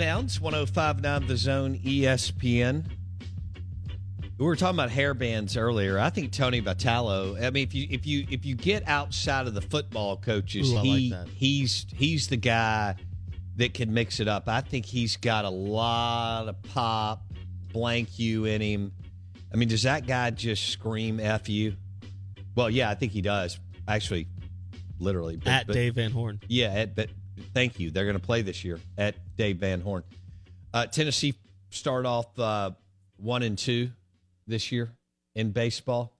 Bounds, 0.00 0.40
1059 0.40 1.26
The 1.26 1.36
Zone 1.36 1.78
ESPN. 1.78 2.86
We 4.38 4.46
were 4.46 4.56
talking 4.56 4.76
about 4.76 4.88
hair 4.90 5.12
bands 5.12 5.58
earlier. 5.58 5.98
I 5.98 6.08
think 6.08 6.32
Tony 6.32 6.62
Vitello. 6.62 7.36
I 7.44 7.50
mean, 7.50 7.64
if 7.64 7.74
you 7.74 7.86
if 7.90 8.06
you 8.06 8.26
if 8.30 8.46
you 8.46 8.54
get 8.54 8.88
outside 8.88 9.46
of 9.46 9.52
the 9.52 9.60
football 9.60 10.16
coaches, 10.16 10.72
Ooh, 10.72 10.78
I 10.78 10.80
like 10.80 11.28
he 11.28 11.58
he's 11.60 11.84
he's 11.94 12.28
the 12.28 12.38
guy 12.38 12.94
that 13.56 13.74
can 13.74 13.92
mix 13.92 14.20
it 14.20 14.28
up. 14.28 14.48
I 14.48 14.62
think 14.62 14.86
he's 14.86 15.18
got 15.18 15.44
a 15.44 15.50
lot 15.50 16.48
of 16.48 16.62
pop, 16.62 17.22
blank 17.70 18.18
you 18.18 18.46
in 18.46 18.62
him. 18.62 18.92
I 19.52 19.56
mean, 19.56 19.68
does 19.68 19.82
that 19.82 20.06
guy 20.06 20.30
just 20.30 20.70
scream 20.70 21.20
"f 21.20 21.46
you"? 21.50 21.76
Well, 22.54 22.70
yeah, 22.70 22.88
I 22.88 22.94
think 22.94 23.12
he 23.12 23.20
does. 23.20 23.60
Actually, 23.86 24.28
literally. 24.98 25.36
but- 25.36 25.48
At 25.48 25.66
but- 25.66 25.74
Dave 25.74 25.96
Van 25.96 26.10
Horn. 26.12 26.40
yeah, 26.48 26.68
at, 26.68 26.94
but 26.96 27.10
thank 27.54 27.78
you. 27.80 27.90
They're 27.90 28.04
going 28.04 28.18
to 28.18 28.24
play 28.24 28.42
this 28.42 28.64
year 28.64 28.78
at 28.98 29.14
Dave 29.36 29.58
Van 29.58 29.80
Horn. 29.80 30.02
Uh, 30.72 30.86
Tennessee 30.86 31.34
start 31.70 32.06
off 32.06 32.38
uh, 32.38 32.70
one 33.16 33.42
and 33.42 33.56
two 33.58 33.90
this 34.46 34.70
year 34.72 34.90
in 35.34 35.50
baseball. 35.52 36.12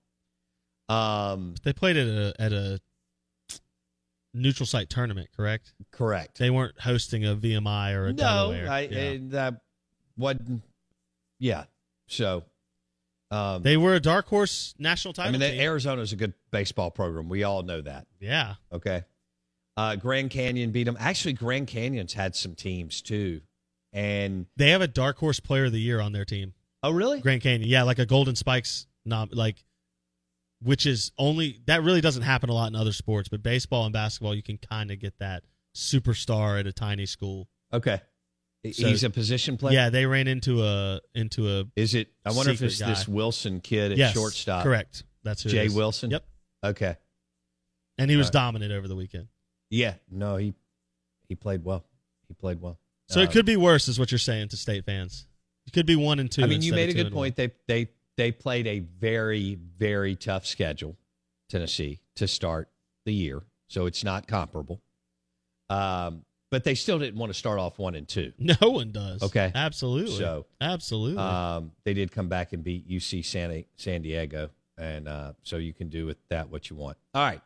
Um, 0.88 1.54
They 1.62 1.72
played 1.72 1.96
at 1.96 2.06
a 2.08 2.34
at 2.38 2.52
a 2.52 2.80
neutral 4.34 4.66
site 4.66 4.88
tournament, 4.90 5.28
correct? 5.36 5.72
correct. 5.90 6.38
They 6.38 6.50
weren't 6.50 6.78
hosting 6.80 7.24
a 7.24 7.34
VMI 7.34 7.94
or 7.94 8.06
a 8.06 8.12
no, 8.12 8.16
Delaware. 8.16 8.70
I, 8.70 8.80
Yeah. 8.82 8.98
and 8.98 9.30
that 9.32 9.60
wasn't. 10.16 10.62
Yeah, 11.38 11.64
so 12.06 12.44
Um, 13.32 13.62
They 13.62 13.76
were 13.76 13.94
a 13.94 14.00
dark 14.00 14.26
horse 14.26 14.74
national 14.78 15.14
title 15.14 15.36
I 15.36 15.38
mean, 15.38 15.50
team. 15.52 15.60
Arizona's 15.60 16.12
a 16.12 16.16
good 16.16 16.34
baseball 16.50 16.90
program. 16.90 17.28
We 17.28 17.44
all 17.44 17.62
know 17.62 17.80
that. 17.80 18.06
yeah. 18.18 18.56
Okay. 18.72 19.04
Uh, 19.80 19.96
Grand 19.96 20.30
Canyon 20.30 20.72
beat 20.72 20.84
them. 20.84 20.96
Actually, 21.00 21.32
Grand 21.32 21.66
Canyon's 21.66 22.12
had 22.12 22.36
some 22.36 22.54
teams 22.54 23.00
too. 23.02 23.40
And 23.92 24.46
They 24.56 24.70
have 24.70 24.82
a 24.82 24.88
dark 24.88 25.16
horse 25.18 25.40
player 25.40 25.64
of 25.66 25.72
the 25.72 25.80
year 25.80 26.00
on 26.00 26.12
their 26.12 26.24
team. 26.24 26.52
oh, 26.82 26.90
really? 26.90 27.20
Grand 27.20 27.40
Canyon. 27.42 27.68
Yeah, 27.68 27.82
like 27.84 27.98
a 27.98 28.06
Golden 28.06 28.36
Spikes 28.36 28.86
nom 29.04 29.28
like 29.32 29.64
which 30.62 30.84
is 30.84 31.10
only 31.16 31.58
that 31.66 31.82
really 31.82 32.02
doesn't 32.02 32.22
happen 32.22 32.50
a 32.50 32.52
lot 32.52 32.68
in 32.68 32.76
other 32.76 32.92
sports, 32.92 33.28
but 33.30 33.42
baseball 33.42 33.84
and 33.86 33.92
basketball 33.94 34.34
you 34.34 34.42
can 34.42 34.58
kind 34.58 34.90
of 34.90 34.98
get 35.00 35.18
that 35.18 35.42
superstar 35.74 36.60
at 36.60 36.66
a 36.66 36.72
tiny 36.72 37.06
school. 37.06 37.48
Okay. 37.72 38.00
So- 38.72 38.86
He's 38.88 39.02
a 39.04 39.08
position 39.08 39.56
player. 39.56 39.72
Yeah, 39.74 39.88
they 39.90 40.04
ran 40.04 40.28
into 40.28 40.62
a 40.62 41.00
into 41.14 41.48
a 41.48 41.64
Is 41.76 41.94
it? 41.94 42.08
I 42.26 42.32
wonder 42.32 42.52
if 42.52 42.60
it's 42.60 42.78
this. 42.78 43.08
Wilson 43.08 43.60
kid 43.60 43.92
at 43.92 43.98
Yes, 43.98 44.12
shortstop. 44.12 44.62
Correct. 44.64 45.02
That's 45.24 45.42
who 45.42 45.48
Jay 45.48 45.64
is. 45.66 45.74
Wilson. 45.74 46.10
Yep. 46.10 46.24
Okay. 46.64 46.96
And 47.96 48.10
he 48.10 48.16
was 48.18 48.26
Right. 48.26 48.32
dominant 48.34 48.72
over 48.72 48.86
the 48.86 48.96
weekend. 48.96 49.28
Yeah. 49.70 49.94
No, 50.10 50.36
he 50.36 50.54
he 51.28 51.34
played 51.34 51.64
well. 51.64 51.84
He 52.28 52.34
played 52.34 52.60
well. 52.60 52.78
So 53.08 53.20
Uh, 53.20 53.24
it 53.24 53.30
could 53.32 53.46
be 53.46 53.56
worse, 53.56 53.88
is 53.88 53.98
what 53.98 54.10
you're 54.12 54.18
saying 54.18 54.48
to 54.48 54.56
state 54.56 54.84
fans. 54.84 55.26
It 55.66 55.72
could 55.72 55.86
be 55.86 55.96
one 55.96 56.18
and 56.18 56.30
two. 56.30 56.42
I 56.42 56.46
mean, 56.46 56.62
you 56.62 56.72
made 56.72 56.90
a 56.90 56.92
good 56.94 57.06
and 57.06 57.14
one. 57.14 57.22
point. 57.32 57.36
They 57.36 57.50
they 57.66 57.88
they 58.16 58.32
played 58.32 58.66
a 58.66 58.80
very 58.80 59.54
very 59.78 60.16
tough 60.16 60.46
schedule, 60.46 60.96
Tennessee, 61.48 62.00
to 62.16 62.26
start 62.28 62.68
the 63.04 63.14
year. 63.14 63.42
So 63.68 63.86
it's 63.86 64.02
not 64.04 64.26
comparable. 64.26 64.80
Um, 65.68 66.24
but 66.50 66.64
they 66.64 66.74
still 66.74 66.98
didn't 66.98 67.18
want 67.18 67.30
to 67.32 67.38
start 67.38 67.60
off 67.60 67.78
one 67.78 67.94
and 67.94 68.08
two. 68.08 68.32
No 68.38 68.70
one 68.70 68.90
does. 68.90 69.22
Okay. 69.22 69.52
Absolutely. 69.54 70.16
So 70.16 70.46
absolutely. 70.60 71.18
Um, 71.22 71.70
they 71.84 71.94
did 71.94 72.10
come 72.10 72.28
back 72.28 72.52
and 72.52 72.64
beat 72.64 72.88
UC 72.88 73.24
San, 73.24 73.64
San 73.76 74.02
Diego, 74.02 74.50
and 74.76 75.06
uh, 75.06 75.32
so 75.44 75.58
you 75.58 75.72
can 75.72 75.88
do 75.88 76.06
with 76.06 76.16
that 76.28 76.50
what 76.50 76.68
you 76.68 76.74
want. 76.74 76.96
All 77.14 77.22
right. 77.22 77.40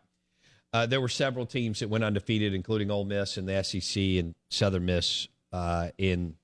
Uh, 0.74 0.86
there 0.86 1.00
were 1.00 1.08
several 1.08 1.46
teams 1.46 1.78
that 1.78 1.88
went 1.88 2.02
undefeated, 2.02 2.52
including 2.52 2.90
Ole 2.90 3.04
Miss 3.04 3.36
and 3.36 3.48
the 3.48 3.62
SEC 3.62 4.02
and 4.18 4.34
Southern 4.50 4.84
Miss 4.84 5.28
uh, 5.52 5.90
in 5.98 6.34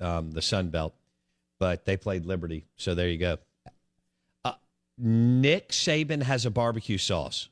um, 0.00 0.30
the 0.30 0.40
Sun 0.40 0.68
Belt, 0.68 0.94
but 1.58 1.84
they 1.84 1.96
played 1.96 2.24
Liberty. 2.24 2.64
So 2.76 2.94
there 2.94 3.08
you 3.08 3.18
go. 3.18 3.38
Uh, 4.44 4.52
Nick 4.96 5.70
Saban 5.70 6.22
has 6.22 6.46
a 6.46 6.50
barbecue 6.50 6.96
sauce. 6.96 7.48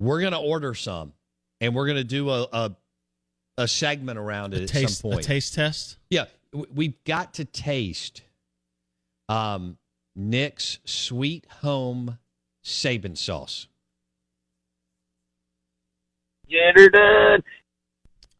We're 0.00 0.20
going 0.20 0.32
to 0.32 0.38
order 0.38 0.72
some, 0.74 1.12
and 1.60 1.74
we're 1.74 1.86
going 1.86 1.98
to 1.98 2.04
do 2.04 2.30
a, 2.30 2.48
a 2.50 2.76
a 3.58 3.68
segment 3.68 4.18
around 4.18 4.54
it 4.54 4.60
a 4.60 4.62
at 4.64 4.68
taste, 4.70 5.00
some 5.00 5.12
a 5.12 5.22
taste 5.22 5.54
test. 5.54 5.98
Yeah, 6.08 6.24
we've 6.52 7.02
got 7.04 7.34
to 7.34 7.44
taste 7.44 8.22
um, 9.28 9.76
Nick's 10.14 10.78
Sweet 10.86 11.46
Home 11.60 12.18
Saban 12.64 13.18
sauce. 13.18 13.68
Get 16.48 16.76
her 16.76 16.88
done. 16.88 17.42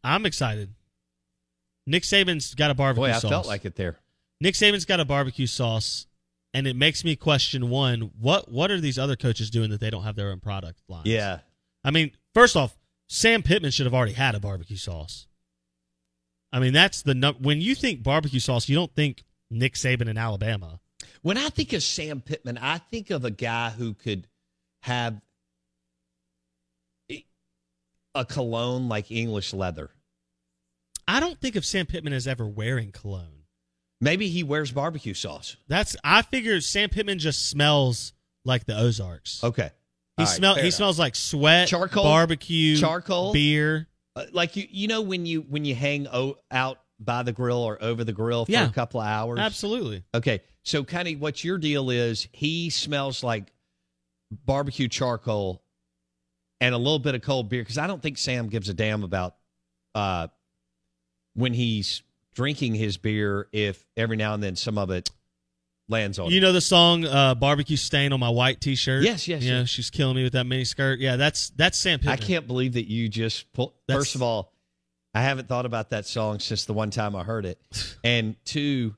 I'm 0.03 0.25
excited. 0.25 0.73
Nick 1.85 2.03
Saban's 2.03 2.53
got 2.53 2.71
a 2.71 2.73
barbecue 2.73 3.11
sauce. 3.13 3.13
Boy, 3.13 3.17
I 3.17 3.19
sauce. 3.21 3.31
felt 3.31 3.47
like 3.47 3.65
it 3.65 3.75
there. 3.75 3.97
Nick 4.41 4.55
Saban's 4.55 4.85
got 4.85 4.99
a 4.99 5.05
barbecue 5.05 5.47
sauce, 5.47 6.05
and 6.53 6.67
it 6.67 6.75
makes 6.75 7.03
me 7.03 7.15
question 7.15 7.69
one: 7.69 8.11
what 8.19 8.51
what 8.51 8.71
are 8.71 8.79
these 8.79 8.99
other 8.99 9.15
coaches 9.15 9.49
doing 9.49 9.69
that 9.71 9.79
they 9.79 9.89
don't 9.89 10.03
have 10.03 10.15
their 10.15 10.31
own 10.31 10.39
product 10.39 10.81
line? 10.87 11.03
Yeah, 11.05 11.39
I 11.83 11.91
mean, 11.91 12.11
first 12.33 12.55
off, 12.55 12.77
Sam 13.07 13.41
Pittman 13.41 13.71
should 13.71 13.85
have 13.85 13.93
already 13.93 14.13
had 14.13 14.35
a 14.35 14.39
barbecue 14.39 14.77
sauce. 14.77 15.27
I 16.51 16.59
mean, 16.59 16.73
that's 16.73 17.01
the 17.01 17.13
num- 17.15 17.37
when 17.41 17.61
you 17.61 17.75
think 17.75 18.03
barbecue 18.03 18.39
sauce, 18.39 18.69
you 18.69 18.75
don't 18.75 18.93
think 18.93 19.23
Nick 19.49 19.73
Saban 19.73 20.07
in 20.07 20.17
Alabama. 20.17 20.79
When 21.21 21.37
I 21.37 21.49
think 21.49 21.73
of 21.73 21.83
Sam 21.83 22.21
Pittman, 22.21 22.57
I 22.57 22.77
think 22.77 23.09
of 23.09 23.25
a 23.25 23.31
guy 23.31 23.69
who 23.71 23.93
could 23.93 24.27
have 24.83 25.19
a 28.15 28.25
cologne 28.25 28.89
like 28.89 29.11
English 29.11 29.53
leather. 29.53 29.89
I 31.07 31.19
don't 31.19 31.39
think 31.39 31.55
of 31.55 31.65
Sam 31.65 31.85
Pittman 31.85 32.13
as 32.13 32.27
ever 32.27 32.45
wearing 32.47 32.91
cologne. 32.91 33.43
Maybe 34.01 34.27
he 34.29 34.43
wears 34.43 34.71
barbecue 34.71 35.13
sauce. 35.13 35.55
That's 35.67 35.95
I 36.03 36.21
figure 36.21 36.59
Sam 36.61 36.89
Pittman 36.89 37.19
just 37.19 37.49
smells 37.49 38.13
like 38.45 38.65
the 38.65 38.77
Ozarks. 38.77 39.43
Okay. 39.43 39.71
He 40.17 40.23
right, 40.23 40.27
smell 40.29 40.55
he 40.55 40.61
enough. 40.61 40.73
smells 40.73 40.99
like 40.99 41.15
sweat, 41.15 41.67
Charcoal? 41.67 42.03
barbecue, 42.03 42.77
Charcoal? 42.77 43.33
beer. 43.33 43.87
Uh, 44.15 44.25
like 44.33 44.55
you, 44.55 44.67
you 44.69 44.87
know 44.87 45.01
when 45.01 45.25
you 45.25 45.41
when 45.41 45.63
you 45.63 45.75
hang 45.75 46.07
o- 46.07 46.37
out 46.51 46.79
by 46.99 47.21
the 47.23 47.31
grill 47.31 47.59
or 47.59 47.81
over 47.81 48.03
the 48.03 48.13
grill 48.13 48.45
for 48.45 48.51
Yeah. 48.51 48.67
a 48.67 48.71
couple 48.71 48.99
of 48.99 49.05
hours. 49.07 49.37
Absolutely. 49.39 50.03
Okay, 50.15 50.41
so 50.63 50.83
kind 50.83 51.07
of 51.07 51.19
what 51.21 51.43
your 51.43 51.59
deal 51.59 51.91
is? 51.91 52.27
He 52.31 52.71
smells 52.71 53.23
like 53.23 53.51
barbecue 54.31 54.87
charcoal 54.87 55.61
and 56.61 56.73
a 56.73 56.77
little 56.77 56.99
bit 56.99 57.15
of 57.15 57.21
cold 57.21 57.49
beer 57.49 57.61
because 57.61 57.77
I 57.77 57.87
don't 57.87 58.01
think 58.01 58.17
Sam 58.17 58.47
gives 58.47 58.69
a 58.69 58.73
damn 58.73 59.03
about 59.03 59.35
uh, 59.95 60.27
when 61.35 61.53
he's 61.53 62.03
drinking 62.33 62.75
his 62.75 62.97
beer 62.97 63.47
if 63.51 63.85
every 63.95 64.17
now 64.17 64.33
and 64.33 64.43
then 64.43 64.55
some 64.55 64.77
of 64.77 64.91
it 64.91 65.09
lands 65.89 66.19
on. 66.19 66.29
You 66.29 66.37
him. 66.37 66.43
know 66.43 66.51
the 66.53 66.61
song 66.61 67.05
uh, 67.05 67.35
"Barbecue 67.35 67.77
Stain" 67.77 68.13
on 68.13 68.19
my 68.19 68.29
white 68.29 68.61
T-shirt. 68.61 69.03
Yes, 69.03 69.27
yes, 69.27 69.43
know, 69.43 69.59
yes. 69.59 69.69
she's 69.69 69.89
killing 69.89 70.15
me 70.15 70.23
with 70.23 70.33
that 70.33 70.45
mini 70.45 70.65
skirt. 70.65 70.99
Yeah, 70.99 71.15
that's 71.15 71.49
that's 71.51 71.77
Sam 71.77 71.99
Pittman. 71.99 72.13
I 72.13 72.17
can't 72.17 72.47
believe 72.47 72.73
that 72.73 72.89
you 72.89 73.09
just 73.09 73.51
pull. 73.53 73.73
That's- 73.87 74.03
First 74.03 74.15
of 74.15 74.21
all, 74.21 74.53
I 75.13 75.21
haven't 75.21 75.47
thought 75.47 75.65
about 75.65 75.91
that 75.91 76.05
song 76.05 76.39
since 76.39 76.65
the 76.65 76.73
one 76.73 76.91
time 76.91 77.15
I 77.15 77.23
heard 77.23 77.45
it, 77.45 77.59
and 78.03 78.35
two, 78.45 78.95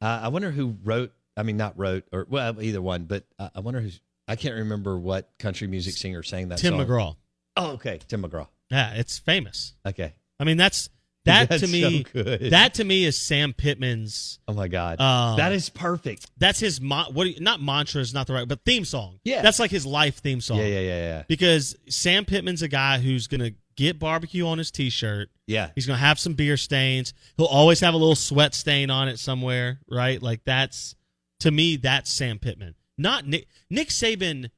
uh, 0.00 0.20
I 0.22 0.28
wonder 0.28 0.50
who 0.50 0.76
wrote. 0.84 1.12
I 1.36 1.44
mean, 1.44 1.56
not 1.56 1.78
wrote 1.78 2.04
or 2.12 2.26
well, 2.28 2.60
either 2.60 2.82
one. 2.82 3.04
But 3.04 3.24
uh, 3.38 3.50
I 3.54 3.60
wonder 3.60 3.80
who's. 3.80 4.00
I 4.28 4.36
can't 4.36 4.54
remember 4.56 4.98
what 4.98 5.30
country 5.38 5.66
music 5.66 5.94
singer 5.94 6.22
sang 6.22 6.48
that. 6.48 6.58
Song. 6.58 6.72
Tim 6.72 6.78
song. 6.80 6.86
McGraw. 6.86 7.16
Oh, 7.56 7.70
okay, 7.72 7.98
Tim 8.08 8.22
McGraw. 8.22 8.46
Yeah, 8.70 8.92
it's 8.94 9.18
famous. 9.18 9.74
Okay. 9.86 10.14
I 10.38 10.44
mean, 10.44 10.56
that's 10.56 10.90
that 11.24 11.48
That's 11.50 11.62
to 11.62 11.68
me. 11.68 12.04
so. 12.14 12.22
That 12.50 12.74
to 12.74 12.84
me 12.84 13.04
is 13.04 13.18
Sam 13.20 13.52
Pittman's. 13.52 14.38
Oh 14.46 14.52
my 14.54 14.68
God, 14.68 15.00
Um, 15.00 15.36
that 15.38 15.52
is 15.52 15.68
perfect. 15.68 16.30
That's 16.38 16.60
his 16.60 16.80
mo- 16.80 17.06
what? 17.12 17.26
you- 17.28 17.40
Not 17.40 17.60
mantra 17.60 18.00
is 18.00 18.14
not 18.14 18.26
the 18.26 18.34
right, 18.34 18.46
but 18.48 18.64
theme 18.64 18.84
song. 18.84 19.18
Yeah. 19.24 19.42
that's 19.42 19.58
like 19.58 19.70
his 19.70 19.84
life 19.84 20.18
theme 20.18 20.40
song. 20.40 20.58
Yeah, 20.58 20.66
yeah, 20.66 20.80
yeah, 20.80 20.98
yeah. 21.00 21.22
Because 21.28 21.76
Sam 21.88 22.24
Pittman's 22.24 22.62
a 22.62 22.68
guy 22.68 22.98
who's 22.98 23.26
gonna 23.26 23.50
get 23.76 23.98
barbecue 23.98 24.46
on 24.46 24.58
his 24.58 24.70
T-shirt. 24.70 25.28
Yeah. 25.46 25.70
He's 25.74 25.86
gonna 25.86 25.98
have 25.98 26.18
some 26.18 26.34
beer 26.34 26.56
stains. 26.56 27.12
He'll 27.36 27.46
always 27.46 27.80
have 27.80 27.94
a 27.94 27.96
little 27.96 28.14
sweat 28.16 28.54
stain 28.54 28.90
on 28.90 29.08
it 29.08 29.18
somewhere, 29.18 29.80
right? 29.90 30.22
Like 30.22 30.44
that's 30.44 30.94
to 31.40 31.50
me, 31.50 31.76
that's 31.76 32.10
Sam 32.12 32.38
Pittman. 32.38 32.74
Not 32.98 33.26
Nick. 33.26 33.46
Nick 33.70 33.88
Saban. 33.88 34.50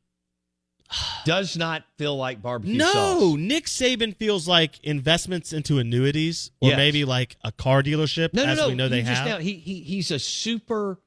Does 1.24 1.56
not 1.56 1.84
feel 1.98 2.16
like 2.16 2.42
barbecue 2.42 2.76
No, 2.76 2.92
sauce. 2.92 3.38
Nick 3.38 3.66
Saban 3.66 4.16
feels 4.16 4.48
like 4.48 4.80
investments 4.82 5.52
into 5.52 5.78
annuities, 5.78 6.50
or 6.60 6.70
Yes. 6.70 6.76
maybe 6.78 7.04
like 7.04 7.36
a 7.44 7.52
car 7.52 7.82
dealership, 7.84 8.34
No, 8.34 8.44
no, 8.44 8.50
as 8.50 8.58
no. 8.58 8.68
we 8.70 8.74
know 8.74 8.88
they 8.88 9.02
just 9.02 9.12
have. 9.12 9.26
now- 9.26 9.38
he, 9.38 9.52
he 9.54 9.82
he's 9.82 10.10
a 10.10 10.18
super, 10.18 10.98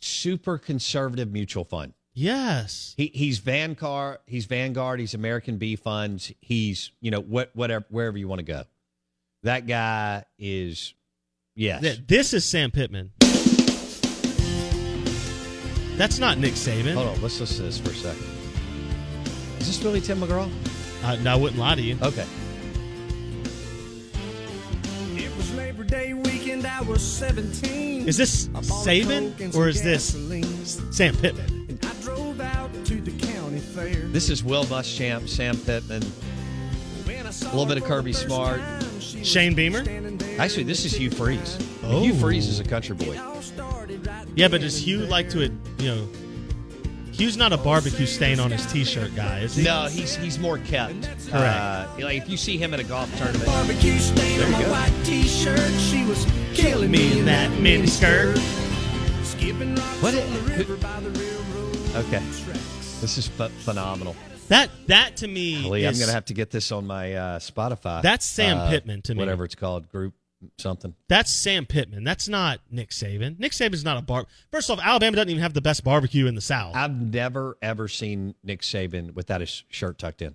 super 0.00 0.58
conservative 0.58 1.32
mutual 1.32 1.64
fund. 1.64 1.94
yes, 2.12 2.92
He 2.98 3.10
he's 3.14 3.38
Vanguard. 3.38 4.18
He's 4.26 4.44
Vanguard. 4.44 5.00
He's 5.00 5.14
American 5.14 5.56
B 5.56 5.76
funds. 5.76 6.32
He's 6.42 6.90
you 7.00 7.10
know 7.10 7.20
what 7.20 7.50
whatever 7.54 7.86
wherever 7.88 8.18
you 8.18 8.28
want 8.28 8.40
to 8.40 8.44
go. 8.44 8.64
That 9.42 9.66
guy 9.66 10.24
is 10.38 10.92
yes. 11.54 11.98
This 12.06 12.34
is 12.34 12.44
Sam 12.44 12.70
Pittman. 12.70 13.12
That's 15.96 16.18
not 16.18 16.38
Nick 16.38 16.52
Saban. 16.54 16.94
Hold 16.94 17.08
on, 17.08 17.22
let's 17.22 17.40
listen 17.40 17.56
to 17.58 17.62
this 17.62 17.78
for 17.78 17.90
a 17.90 17.94
second. 17.94 18.24
Is 19.60 19.66
this 19.66 19.82
really 19.82 20.00
Tim 20.00 20.20
McGraw? 20.20 20.50
Uh, 21.02 21.16
no, 21.22 21.32
I 21.32 21.36
wouldn't 21.36 21.58
lie 21.58 21.74
to 21.74 21.82
you. 21.82 21.96
Okay. 22.02 22.26
It 25.16 25.34
was 25.36 25.54
Labor 25.54 25.84
Day 25.84 26.12
weekend, 26.14 26.66
I 26.66 26.82
was 26.82 27.00
17. 27.02 28.06
Is 28.06 28.16
this 28.16 28.48
I 28.48 28.52
bought 28.52 28.62
a 28.62 28.68
Coke 28.68 28.78
Saban 28.86 29.48
or 29.48 29.52
some 29.52 29.68
is 29.68 29.82
this. 29.82 30.96
Sam 30.96 31.16
Pittman? 31.16 31.66
And 31.70 31.84
I 31.84 31.92
drove 32.02 32.40
out 32.40 32.70
to 32.86 33.00
the 33.00 33.12
county 33.26 33.58
fair. 33.58 33.94
This 34.08 34.28
is 34.28 34.44
Will 34.44 34.64
Muschamp, 34.64 35.28
Sam 35.28 35.56
Pittman, 35.56 36.02
When 37.04 37.26
I 37.26 37.30
a 37.30 37.32
saw 37.32 37.46
little 37.50 37.66
bit 37.66 37.78
of 37.78 37.84
Kirby 37.84 38.12
Smart. 38.12 38.58
time, 38.60 39.00
Shane 39.00 39.54
Beamer? 39.54 39.84
Actually, 40.38 40.64
this 40.64 40.84
is 40.84 40.94
Hugh 40.94 41.10
Freeze. 41.10 41.58
Oh. 41.82 42.02
Hugh 42.02 42.14
Freeze 42.14 42.46
is 42.48 42.60
a 42.60 42.64
country 42.64 42.94
boy. 42.94 43.18
All 44.36 44.42
started 44.42 44.42
right 44.42 44.42
Yeah, 44.42 44.48
but 44.48 44.60
does 44.60 44.78
Hugh 44.78 44.98
like 45.06 45.30
to, 45.30 45.40
you 45.78 45.94
know? 45.94 46.08
Hugh's 47.12 47.36
not 47.38 47.52
a 47.52 47.56
barbecue 47.56 48.04
stain 48.04 48.38
on 48.38 48.50
his 48.50 48.66
T-shirt 48.70 49.14
guy, 49.16 49.40
is 49.40 49.56
he? 49.56 49.64
No, 49.64 49.86
he's 49.86 50.16
he's 50.16 50.38
more 50.38 50.58
kept. 50.58 51.02
Correct. 51.30 51.34
Uh, 51.34 51.88
like 52.00 52.18
if 52.22 52.28
you 52.28 52.36
see 52.36 52.58
him 52.58 52.74
at 52.74 52.80
a 52.80 52.84
golf 52.84 53.08
tournament, 53.16 53.46
Barbecue 53.46 53.98
stain 53.98 54.38
There 54.38 54.44
on 54.46 54.52
you 54.52 54.58
my 54.58 54.64
go. 54.64 54.70
white 54.72 55.04
t-shirt. 55.04 55.80
She 55.80 56.04
was 56.04 56.26
killing 56.52 56.90
Me 56.90 56.98
me 57.14 57.18
in 57.20 57.24
that 57.24 57.58
mini 57.58 57.86
skirt. 57.86 58.36
Skipping 59.22 59.76
rocks 59.76 60.02
What 60.02 60.12
it- 60.14 60.30
the 60.30 60.40
river 60.58 60.76
by 60.76 61.00
the 61.00 61.08
railroad 61.10 61.96
Okay. 62.06 62.18
this 63.00 63.16
is 63.16 63.28
ph- 63.28 63.50
phenomenal. 63.64 64.14
That 64.48 64.68
that 64.88 65.16
to 65.18 65.26
me 65.28 65.68
Lee, 65.68 65.86
I'm 65.86 65.94
going 65.94 66.06
to 66.08 66.12
have 66.12 66.26
to 66.26 66.34
get 66.34 66.50
this 66.50 66.70
on 66.70 66.86
my 66.86 67.14
uh, 67.14 67.38
Spotify. 67.38 68.02
That's 68.02 68.26
Sam 68.26 68.58
uh, 68.58 68.68
Pittman 68.68 69.00
to 69.02 69.14
me. 69.14 69.18
Whatever 69.20 69.44
it's 69.46 69.54
called, 69.54 69.90
group 69.90 70.12
something. 70.58 70.94
That's 71.08 71.32
Sam 71.32 71.66
Pittman. 71.66 72.04
That's 72.04 72.28
not 72.28 72.60
Nick 72.70 72.90
Saban. 72.90 73.38
Nick 73.38 73.52
Saban's 73.52 73.84
not 73.84 73.98
a 73.98 74.02
bar. 74.02 74.26
First 74.50 74.70
off, 74.70 74.78
Alabama 74.82 75.16
doesn't 75.16 75.30
even 75.30 75.42
have 75.42 75.54
the 75.54 75.60
best 75.60 75.84
barbecue 75.84 76.26
in 76.26 76.34
the 76.34 76.40
South, 76.40 76.74
I've 76.76 76.94
never 76.94 77.56
ever 77.62 77.88
seen 77.88 78.34
Nick 78.42 78.62
Saban 78.62 79.14
without 79.14 79.40
his 79.40 79.64
shirt 79.68 79.98
tucked 79.98 80.22
in. 80.22 80.34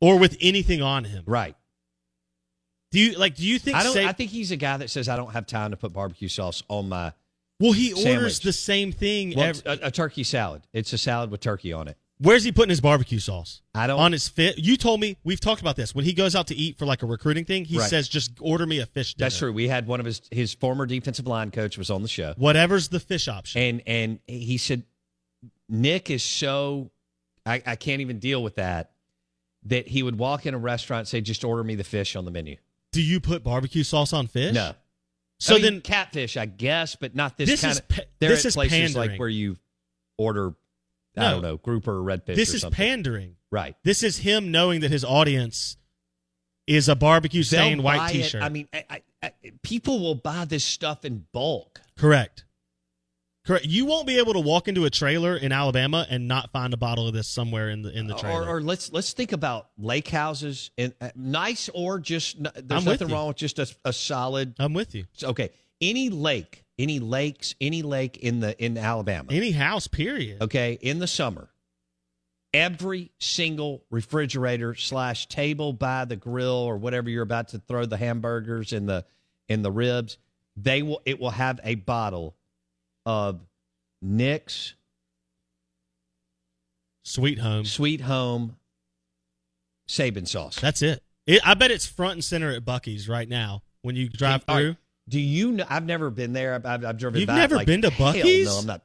or 0.00 0.18
with 0.18 0.36
anything 0.40 0.82
on 0.82 1.04
him. 1.04 1.24
Right. 1.26 1.56
Do 2.90 3.00
you 3.00 3.18
like? 3.18 3.34
Do 3.36 3.44
you 3.46 3.58
think? 3.58 3.76
I 3.76 3.82
don't. 3.82 3.92
Sa- 3.94 4.06
I 4.06 4.12
think 4.12 4.30
he's 4.30 4.50
a 4.52 4.56
guy 4.56 4.76
that 4.76 4.88
says 4.90 5.08
I 5.08 5.16
don't 5.16 5.32
have 5.32 5.46
time 5.46 5.72
to 5.72 5.76
put 5.76 5.92
barbecue 5.92 6.28
sauce 6.28 6.62
on 6.68 6.88
my. 6.88 7.12
well, 7.58 7.72
he 7.72 7.92
orders 7.92 8.38
the 8.40 8.52
same 8.52 8.92
thing. 8.92 9.34
Well, 9.36 9.46
every- 9.46 9.62
a, 9.70 9.86
a 9.86 9.90
turkey 9.90 10.22
salad. 10.22 10.62
It's 10.72 10.92
a 10.92 10.98
salad 10.98 11.30
with 11.30 11.40
turkey 11.40 11.72
on 11.72 11.88
it. 11.88 11.96
Where's 12.18 12.44
he 12.44 12.52
putting 12.52 12.70
his 12.70 12.80
barbecue 12.80 13.18
sauce? 13.18 13.60
I 13.74 13.86
don't. 13.88 13.98
On 13.98 14.12
his 14.12 14.28
fit. 14.28 14.56
You 14.58 14.76
told 14.76 15.00
me 15.00 15.16
we've 15.24 15.40
talked 15.40 15.60
about 15.60 15.74
this. 15.76 15.94
When 15.94 16.04
he 16.04 16.12
goes 16.12 16.36
out 16.36 16.46
to 16.46 16.54
eat 16.54 16.78
for 16.78 16.86
like 16.86 17.02
a 17.02 17.06
recruiting 17.06 17.44
thing, 17.44 17.64
he 17.64 17.78
Right. 17.78 17.90
says, 17.90 18.08
"Just 18.08 18.32
order 18.40 18.66
me 18.66 18.78
a 18.78 18.86
fish." 18.86 19.14
Dinner. 19.14 19.24
That's 19.26 19.38
true. 19.38 19.52
We 19.52 19.66
had 19.68 19.86
one 19.88 19.98
of 20.00 20.06
his 20.06 20.22
his 20.30 20.54
former 20.54 20.86
defensive 20.86 21.26
line 21.26 21.50
coach 21.50 21.76
was 21.76 21.90
on 21.90 22.02
the 22.02 22.08
show, 22.08 22.34
Whatever's 22.36 22.88
the 22.88 23.00
fish 23.00 23.26
option. 23.26 23.60
and 23.60 23.82
and 23.86 24.18
he 24.28 24.58
said 24.58 24.84
Nick 25.68 26.08
is 26.10 26.22
so 26.22 26.90
I, 27.44 27.62
I 27.66 27.76
can't 27.76 28.00
even 28.00 28.18
deal 28.20 28.42
with 28.42 28.54
that 28.56 28.92
that 29.64 29.88
he 29.88 30.02
would 30.02 30.16
walk 30.18 30.46
in 30.46 30.54
a 30.54 30.58
restaurant 30.58 31.00
and 31.00 31.08
say 31.08 31.20
just 31.20 31.42
order 31.44 31.64
me 31.64 31.74
the 31.74 31.84
fish 31.84 32.16
on 32.16 32.24
the 32.24 32.30
menu. 32.30 32.56
Do 32.92 33.02
you 33.02 33.18
put 33.18 33.42
barbecue 33.42 33.82
sauce 33.82 34.12
on 34.12 34.28
fish? 34.28 34.54
No. 34.54 34.74
So 35.40 35.54
I 35.54 35.56
mean, 35.56 35.62
then, 35.64 35.80
catfish, 35.80 36.36
I 36.36 36.46
guess, 36.46 36.94
but 36.96 37.14
not 37.16 37.36
this, 37.36 37.48
This 37.50 37.60
kind 37.62 37.72
is 37.72 37.78
of. 37.80 38.00
They're 38.20 38.30
this 38.30 38.44
is 38.44 38.54
places 38.54 38.94
like 38.94 39.18
where 39.18 39.28
you 39.28 39.58
order, 40.16 40.54
I 41.16 41.20
No. 41.22 41.30
don't 41.32 41.42
know, 41.42 41.56
grouper 41.56 41.98
or 41.98 42.02
redfish. 42.02 42.34
this 42.36 42.52
or 42.52 42.56
is 42.56 42.60
something. 42.62 42.76
pandering. 42.76 43.36
Right. 43.50 43.76
This 43.84 44.02
is 44.02 44.18
him 44.18 44.50
knowing 44.50 44.80
that 44.80 44.90
his 44.90 45.04
audience 45.04 45.76
is 46.66 46.88
a 46.88 46.96
barbecue 46.96 47.42
stained 47.42 47.82
white. 47.84 48.10
T-shirt. 48.10 48.42
I 48.42 48.48
mean, 48.48 48.68
I, 48.72 48.84
I, 48.90 49.02
I, 49.22 49.32
people 49.62 50.00
will 50.00 50.14
buy 50.16 50.44
this 50.44 50.64
stuff 50.64 51.04
in 51.04 51.26
bulk. 51.32 51.80
Correct. 51.96 52.44
Correct. 53.46 53.66
You 53.66 53.84
won't 53.84 54.06
be 54.06 54.18
able 54.18 54.32
to 54.32 54.40
walk 54.40 54.68
into 54.68 54.86
a 54.86 54.90
trailer 54.90 55.36
in 55.36 55.52
Alabama 55.52 56.06
and 56.08 56.26
not 56.26 56.50
find 56.50 56.72
a 56.72 56.78
bottle 56.78 57.06
of 57.06 57.12
this 57.12 57.28
somewhere 57.28 57.68
in 57.68 57.82
the 57.82 57.96
in 57.96 58.06
the 58.06 58.14
trailer. 58.14 58.44
Or, 58.48 58.56
or 58.56 58.60
let's 58.62 58.90
let's 58.90 59.12
think 59.12 59.32
about 59.32 59.68
lake 59.76 60.08
houses, 60.08 60.70
and 60.78 60.94
uh, 60.98 61.10
nice 61.14 61.68
or 61.74 61.98
just 61.98 62.42
there's 62.42 62.64
I'm 62.70 62.84
nothing 62.84 63.10
you. 63.10 63.14
wrong 63.14 63.28
with 63.28 63.36
just 63.36 63.58
a, 63.58 63.68
a 63.84 63.92
solid. 63.92 64.54
I'm 64.58 64.72
with 64.72 64.94
you. 64.94 65.04
Okay, 65.22 65.50
any 65.82 66.08
lake, 66.08 66.63
any 66.78 66.98
lakes, 66.98 67.54
any 67.60 67.82
lake 67.82 68.16
in 68.18 68.40
the 68.40 68.60
in 68.62 68.76
Alabama, 68.76 69.32
Any 69.32 69.52
house, 69.52 69.86
period. 69.86 70.42
okay, 70.42 70.78
in 70.80 70.98
the 70.98 71.06
summer, 71.06 71.50
every 72.52 73.12
single 73.18 73.84
refrigerator 73.90 74.74
slash 74.74 75.26
table 75.28 75.72
by 75.72 76.04
the 76.04 76.16
grill 76.16 76.50
or 76.54 76.76
whatever 76.76 77.08
you're 77.10 77.22
about 77.22 77.48
to 77.48 77.58
throw 77.58 77.86
the 77.86 77.96
hamburgers 77.96 78.72
and 78.72 78.88
the 78.88 79.04
and 79.48 79.64
the 79.64 79.70
ribs, 79.70 80.18
they 80.56 80.82
will 80.82 81.00
it 81.04 81.18
will 81.20 81.30
have 81.30 81.60
a 81.64 81.74
bottle 81.76 82.34
of 83.06 83.40
Nick's 84.02 84.74
Sweet 87.06 87.38
home. 87.38 87.66
Sweet 87.66 88.00
Home 88.00 88.56
Saban 89.86 90.26
sauce. 90.26 90.58
That's 90.58 90.80
it. 90.80 91.02
it. 91.26 91.46
I 91.46 91.52
bet 91.52 91.70
it's 91.70 91.84
front 91.86 92.14
and 92.14 92.24
center 92.24 92.50
at 92.52 92.64
Buc-ee's 92.64 93.08
right 93.10 93.28
now 93.28 93.62
when 93.82 93.94
you 93.94 94.08
drive 94.08 94.42
All 94.48 94.56
right. 94.56 94.76
Do 95.08 95.20
you 95.20 95.52
know? 95.52 95.64
I've 95.68 95.84
never 95.84 96.10
been 96.10 96.32
there. 96.32 96.54
I've, 96.54 96.64
I've, 96.66 96.84
I've 96.84 96.98
driven. 96.98 97.20
You've 97.20 97.26
by, 97.28 97.36
never 97.36 97.56
like, 97.56 97.66
been 97.66 97.82
to 97.82 97.90
hell 97.90 98.14
No, 98.14 98.58
I'm 98.58 98.66
not. 98.66 98.82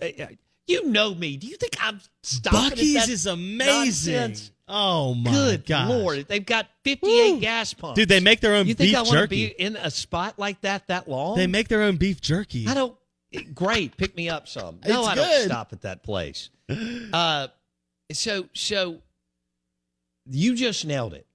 Eh, 0.00 0.12
eh, 0.18 0.26
you 0.66 0.86
know 0.86 1.14
me. 1.14 1.36
Do 1.36 1.46
you 1.46 1.56
think 1.56 1.76
I'm 1.80 2.00
stopping? 2.22 2.72
at 2.72 2.78
Buc-ee's 2.78 2.94
that 2.94 3.08
is 3.08 3.26
amazing. 3.26 4.14
nonsense? 4.14 4.50
Oh 4.70 5.14
my 5.14 5.30
Good 5.30 5.66
gosh. 5.66 5.88
lord! 5.88 6.28
They've 6.28 6.44
got 6.44 6.66
58 6.84 7.32
Woo. 7.32 7.40
gas 7.40 7.72
pumps. 7.72 7.96
Dude, 7.96 8.08
they 8.10 8.20
make 8.20 8.40
their 8.40 8.54
own 8.54 8.66
beef 8.66 8.76
jerky? 8.76 8.86
You 8.88 8.92
think 8.92 8.96
I 8.98 9.00
want 9.00 9.12
to 9.12 9.20
jerky. 9.36 9.46
be 9.46 9.62
in 9.62 9.76
a 9.76 9.90
spot 9.90 10.38
like 10.38 10.60
that 10.60 10.86
that 10.88 11.08
long? 11.08 11.36
They 11.38 11.46
make 11.46 11.68
their 11.68 11.82
own 11.82 11.96
beef 11.96 12.20
jerky. 12.20 12.66
I 12.66 12.74
don't. 12.74 12.94
Eh, 13.32 13.42
great, 13.54 13.96
pick 13.96 14.14
me 14.14 14.28
up 14.28 14.46
some. 14.46 14.80
No, 14.86 15.00
It's 15.00 15.08
I 15.08 15.14
don't 15.14 15.44
stop 15.46 15.72
at 15.72 15.82
that 15.82 16.02
place. 16.02 16.50
Uh, 17.14 17.48
so 18.12 18.46
so 18.52 18.98
you 20.26 20.54
just 20.54 20.84
nailed 20.84 21.14
it. 21.14 21.26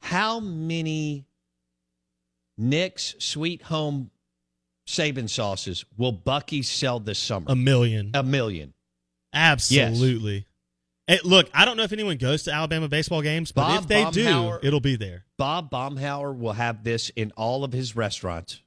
How 0.00 0.38
many 0.38 1.26
Nick's 2.58 3.14
Sweet 3.18 3.62
Home 3.62 4.10
Saban 4.88 5.28
sauces 5.28 5.84
will 5.96 6.12
Buc-ee's 6.12 6.68
sell 6.68 7.00
this 7.00 7.18
summer? 7.18 7.46
A 7.48 7.56
million. 7.56 8.12
A 8.14 8.22
million. 8.22 8.72
Absolutely. 9.32 10.46
Hey, 11.06 11.20
look, 11.24 11.48
I 11.54 11.64
don't 11.64 11.76
know 11.76 11.82
if 11.84 11.92
anyone 11.92 12.16
goes 12.16 12.44
to 12.44 12.52
Alabama 12.52 12.88
baseball 12.88 13.22
games, 13.22 13.52
but 13.52 13.62
Bob 13.62 13.82
if 13.82 13.88
they 13.88 14.02
Baumhower- 14.02 14.60
do, 14.60 14.66
it'll 14.66 14.80
be 14.80 14.96
there. 14.96 15.24
Bob 15.38 15.70
Baumhower 15.70 16.36
will 16.36 16.52
have 16.54 16.82
this 16.82 17.10
in 17.10 17.32
all 17.36 17.62
of 17.62 17.72
his 17.72 17.94
restaurants. 17.94 18.60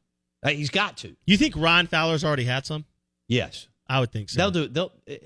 Uh, 0.44 0.50
he's 0.52 0.70
got 0.70 0.98
to. 0.98 1.16
You 1.26 1.36
think 1.38 1.56
Ryan 1.58 1.88
Fowler's 1.88 2.24
already 2.24 2.46
had 2.46 2.66
some? 2.66 2.86
Yes. 3.28 3.68
I 3.88 4.00
would 4.00 4.12
think 4.12 4.30
so. 4.30 4.38
They'll 4.38 4.52
do 4.52 4.64
it. 4.64 4.74
They'll. 4.74 4.92
eh, 5.08 5.18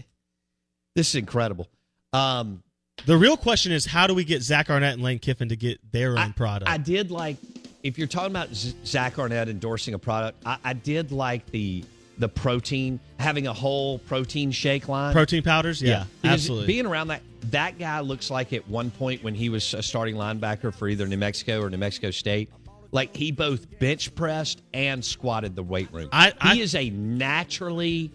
This 0.95 1.09
is 1.09 1.15
incredible. 1.15 1.67
Um, 2.13 2.63
The 3.05 3.17
real 3.17 3.37
question 3.37 3.71
is 3.71 3.85
how 3.85 4.07
do 4.07 4.13
we 4.15 4.23
get 4.23 4.41
Zach 4.41 4.69
Arnett 4.71 4.93
and 4.93 5.03
Lane 5.03 5.19
Kiffin 5.19 5.49
to 5.49 5.55
get 5.55 5.79
their 5.91 6.17
own 6.17 6.33
product? 6.33 6.71
I 6.71 6.77
did 6.77 7.11
like 7.11 7.37
if 7.83 7.97
you're 7.97 8.07
talking 8.07 8.31
about 8.31 8.49
Zach 8.53 9.19
Arnett 9.19 9.49
endorsing 9.49 9.93
a 9.93 9.99
product. 9.99 10.41
I, 10.45 10.57
I 10.63 10.73
did 10.73 11.11
like 11.11 11.45
the 11.47 11.83
the 12.19 12.29
protein 12.29 12.99
having 13.19 13.47
a 13.47 13.53
whole 13.53 13.97
protein 13.99 14.51
shake 14.51 14.87
line. 14.87 15.13
Protein 15.13 15.41
powders? 15.43 15.81
Yeah, 15.81 16.05
Because 16.21 16.41
absolutely. 16.41 16.67
Being 16.67 16.85
around 16.85 17.07
that 17.07 17.21
that 17.49 17.79
guy 17.79 17.99
looks 18.01 18.29
like 18.29 18.53
at 18.53 18.67
one 18.67 18.91
point 18.91 19.23
when 19.23 19.33
he 19.33 19.49
was 19.49 19.73
a 19.73 19.81
starting 19.83 20.15
linebacker 20.15 20.73
for 20.73 20.87
either 20.87 21.07
New 21.07 21.17
Mexico 21.17 21.61
or 21.61 21.69
New 21.69 21.77
Mexico 21.77 22.11
State. 22.11 22.49
Like 22.91 23.15
he 23.15 23.31
both 23.31 23.79
bench 23.79 24.13
pressed 24.13 24.61
and 24.75 25.03
squatted 25.03 25.55
the 25.55 25.63
weight 25.63 25.91
room. 25.91 26.09
I- 26.11 26.33
I- 26.39 26.53
he 26.53 26.61
is 26.61 26.75
a 26.75 26.89
naturally 26.91 28.11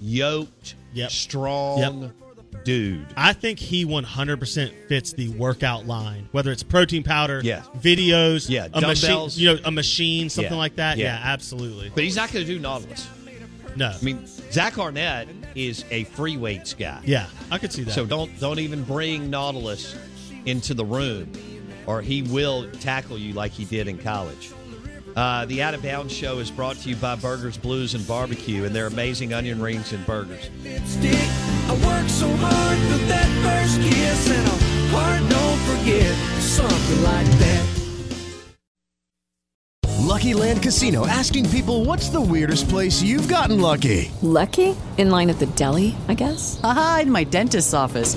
yoked, 0.00 0.74
Yep. 0.94 1.10
strong 1.10 2.12
dude. 2.64 3.06
I 3.16 3.32
think 3.32 3.58
he 3.58 3.84
100% 3.84 4.88
fits 4.88 5.12
the 5.12 5.28
workout 5.30 5.86
line, 5.86 6.28
whether 6.32 6.50
it's 6.52 6.62
protein 6.62 7.02
powder, 7.02 7.40
Yeah. 7.44 7.62
videos, 7.78 8.48
Yeah, 8.48 8.68
a 8.72 8.80
machine, 8.80 9.08
dumbbells. 9.10 9.38
you 9.38 9.54
know, 9.54 9.58
a 9.64 9.70
machine, 9.70 10.28
something 10.28 10.52
Yeah. 10.52 10.58
like 10.58 10.76
that. 10.76 10.98
Yeah. 10.98 11.04
Yeah, 11.18 11.20
absolutely. 11.32 11.90
But 11.94 12.04
he's 12.04 12.16
not 12.16 12.32
going 12.32 12.44
to 12.46 12.52
do 12.52 12.58
Nautilus. 12.58 13.06
No, 13.76 13.88
I 13.88 14.02
mean, 14.02 14.26
Zach 14.52 14.78
Arnett 14.78 15.28
is 15.54 15.84
a 15.90 16.04
free 16.04 16.36
weights 16.38 16.72
guy. 16.72 17.00
yeah, 17.04 17.26
I 17.50 17.58
could 17.58 17.72
see 17.72 17.82
that. 17.82 17.92
So 17.92 18.06
don't 18.06 18.38
don't 18.40 18.58
even 18.58 18.82
bring 18.84 19.28
Nautilus 19.28 19.94
into 20.46 20.72
the 20.72 20.84
room, 20.84 21.30
or 21.86 22.00
he 22.00 22.22
will 22.22 22.70
tackle 22.80 23.18
you 23.18 23.34
like 23.34 23.52
he 23.52 23.66
did 23.66 23.86
in 23.86 23.98
college. 23.98 24.48
Uh, 25.14 25.44
the 25.46 25.62
Out 25.62 25.74
of 25.74 25.82
Bounds 25.82 26.12
show 26.14 26.38
is 26.38 26.50
brought 26.50 26.76
to 26.76 26.88
you 26.88 26.96
by 26.96 27.16
Burgers, 27.16 27.56
Blues, 27.58 27.94
and 27.94 28.06
Barbecue, 28.06 28.64
and 28.64 28.74
their 28.74 28.86
amazing 28.86 29.32
onion 29.34 29.60
rings 29.60 29.92
and 29.92 30.04
burgers. 30.06 30.48
Lipstick. 31.68 31.84
I 31.84 32.00
work 32.00 32.08
so 32.08 32.28
hard 32.28 32.78
for 32.78 32.98
that 33.06 33.28
first 33.42 33.80
kiss, 33.80 34.30
and 34.30 34.46
a 34.46 34.50
heart 34.94 35.30
don't 35.30 35.58
forget 35.60 36.14
something 36.40 37.02
like 37.02 37.26
that. 37.38 37.66
Lucky 40.06 40.34
Land 40.34 40.62
Casino 40.62 41.06
asking 41.06 41.48
people 41.50 41.84
what's 41.84 42.08
the 42.08 42.20
weirdest 42.20 42.68
place 42.68 43.02
you've 43.02 43.28
gotten 43.28 43.60
lucky? 43.60 44.10
Lucky? 44.22 44.74
In 44.96 45.10
line 45.10 45.28
at 45.28 45.38
the 45.38 45.46
deli, 45.46 45.94
I 46.08 46.14
guess? 46.14 46.58
Aha, 46.62 47.00
in 47.02 47.10
my 47.10 47.24
dentist's 47.24 47.74
office. 47.74 48.16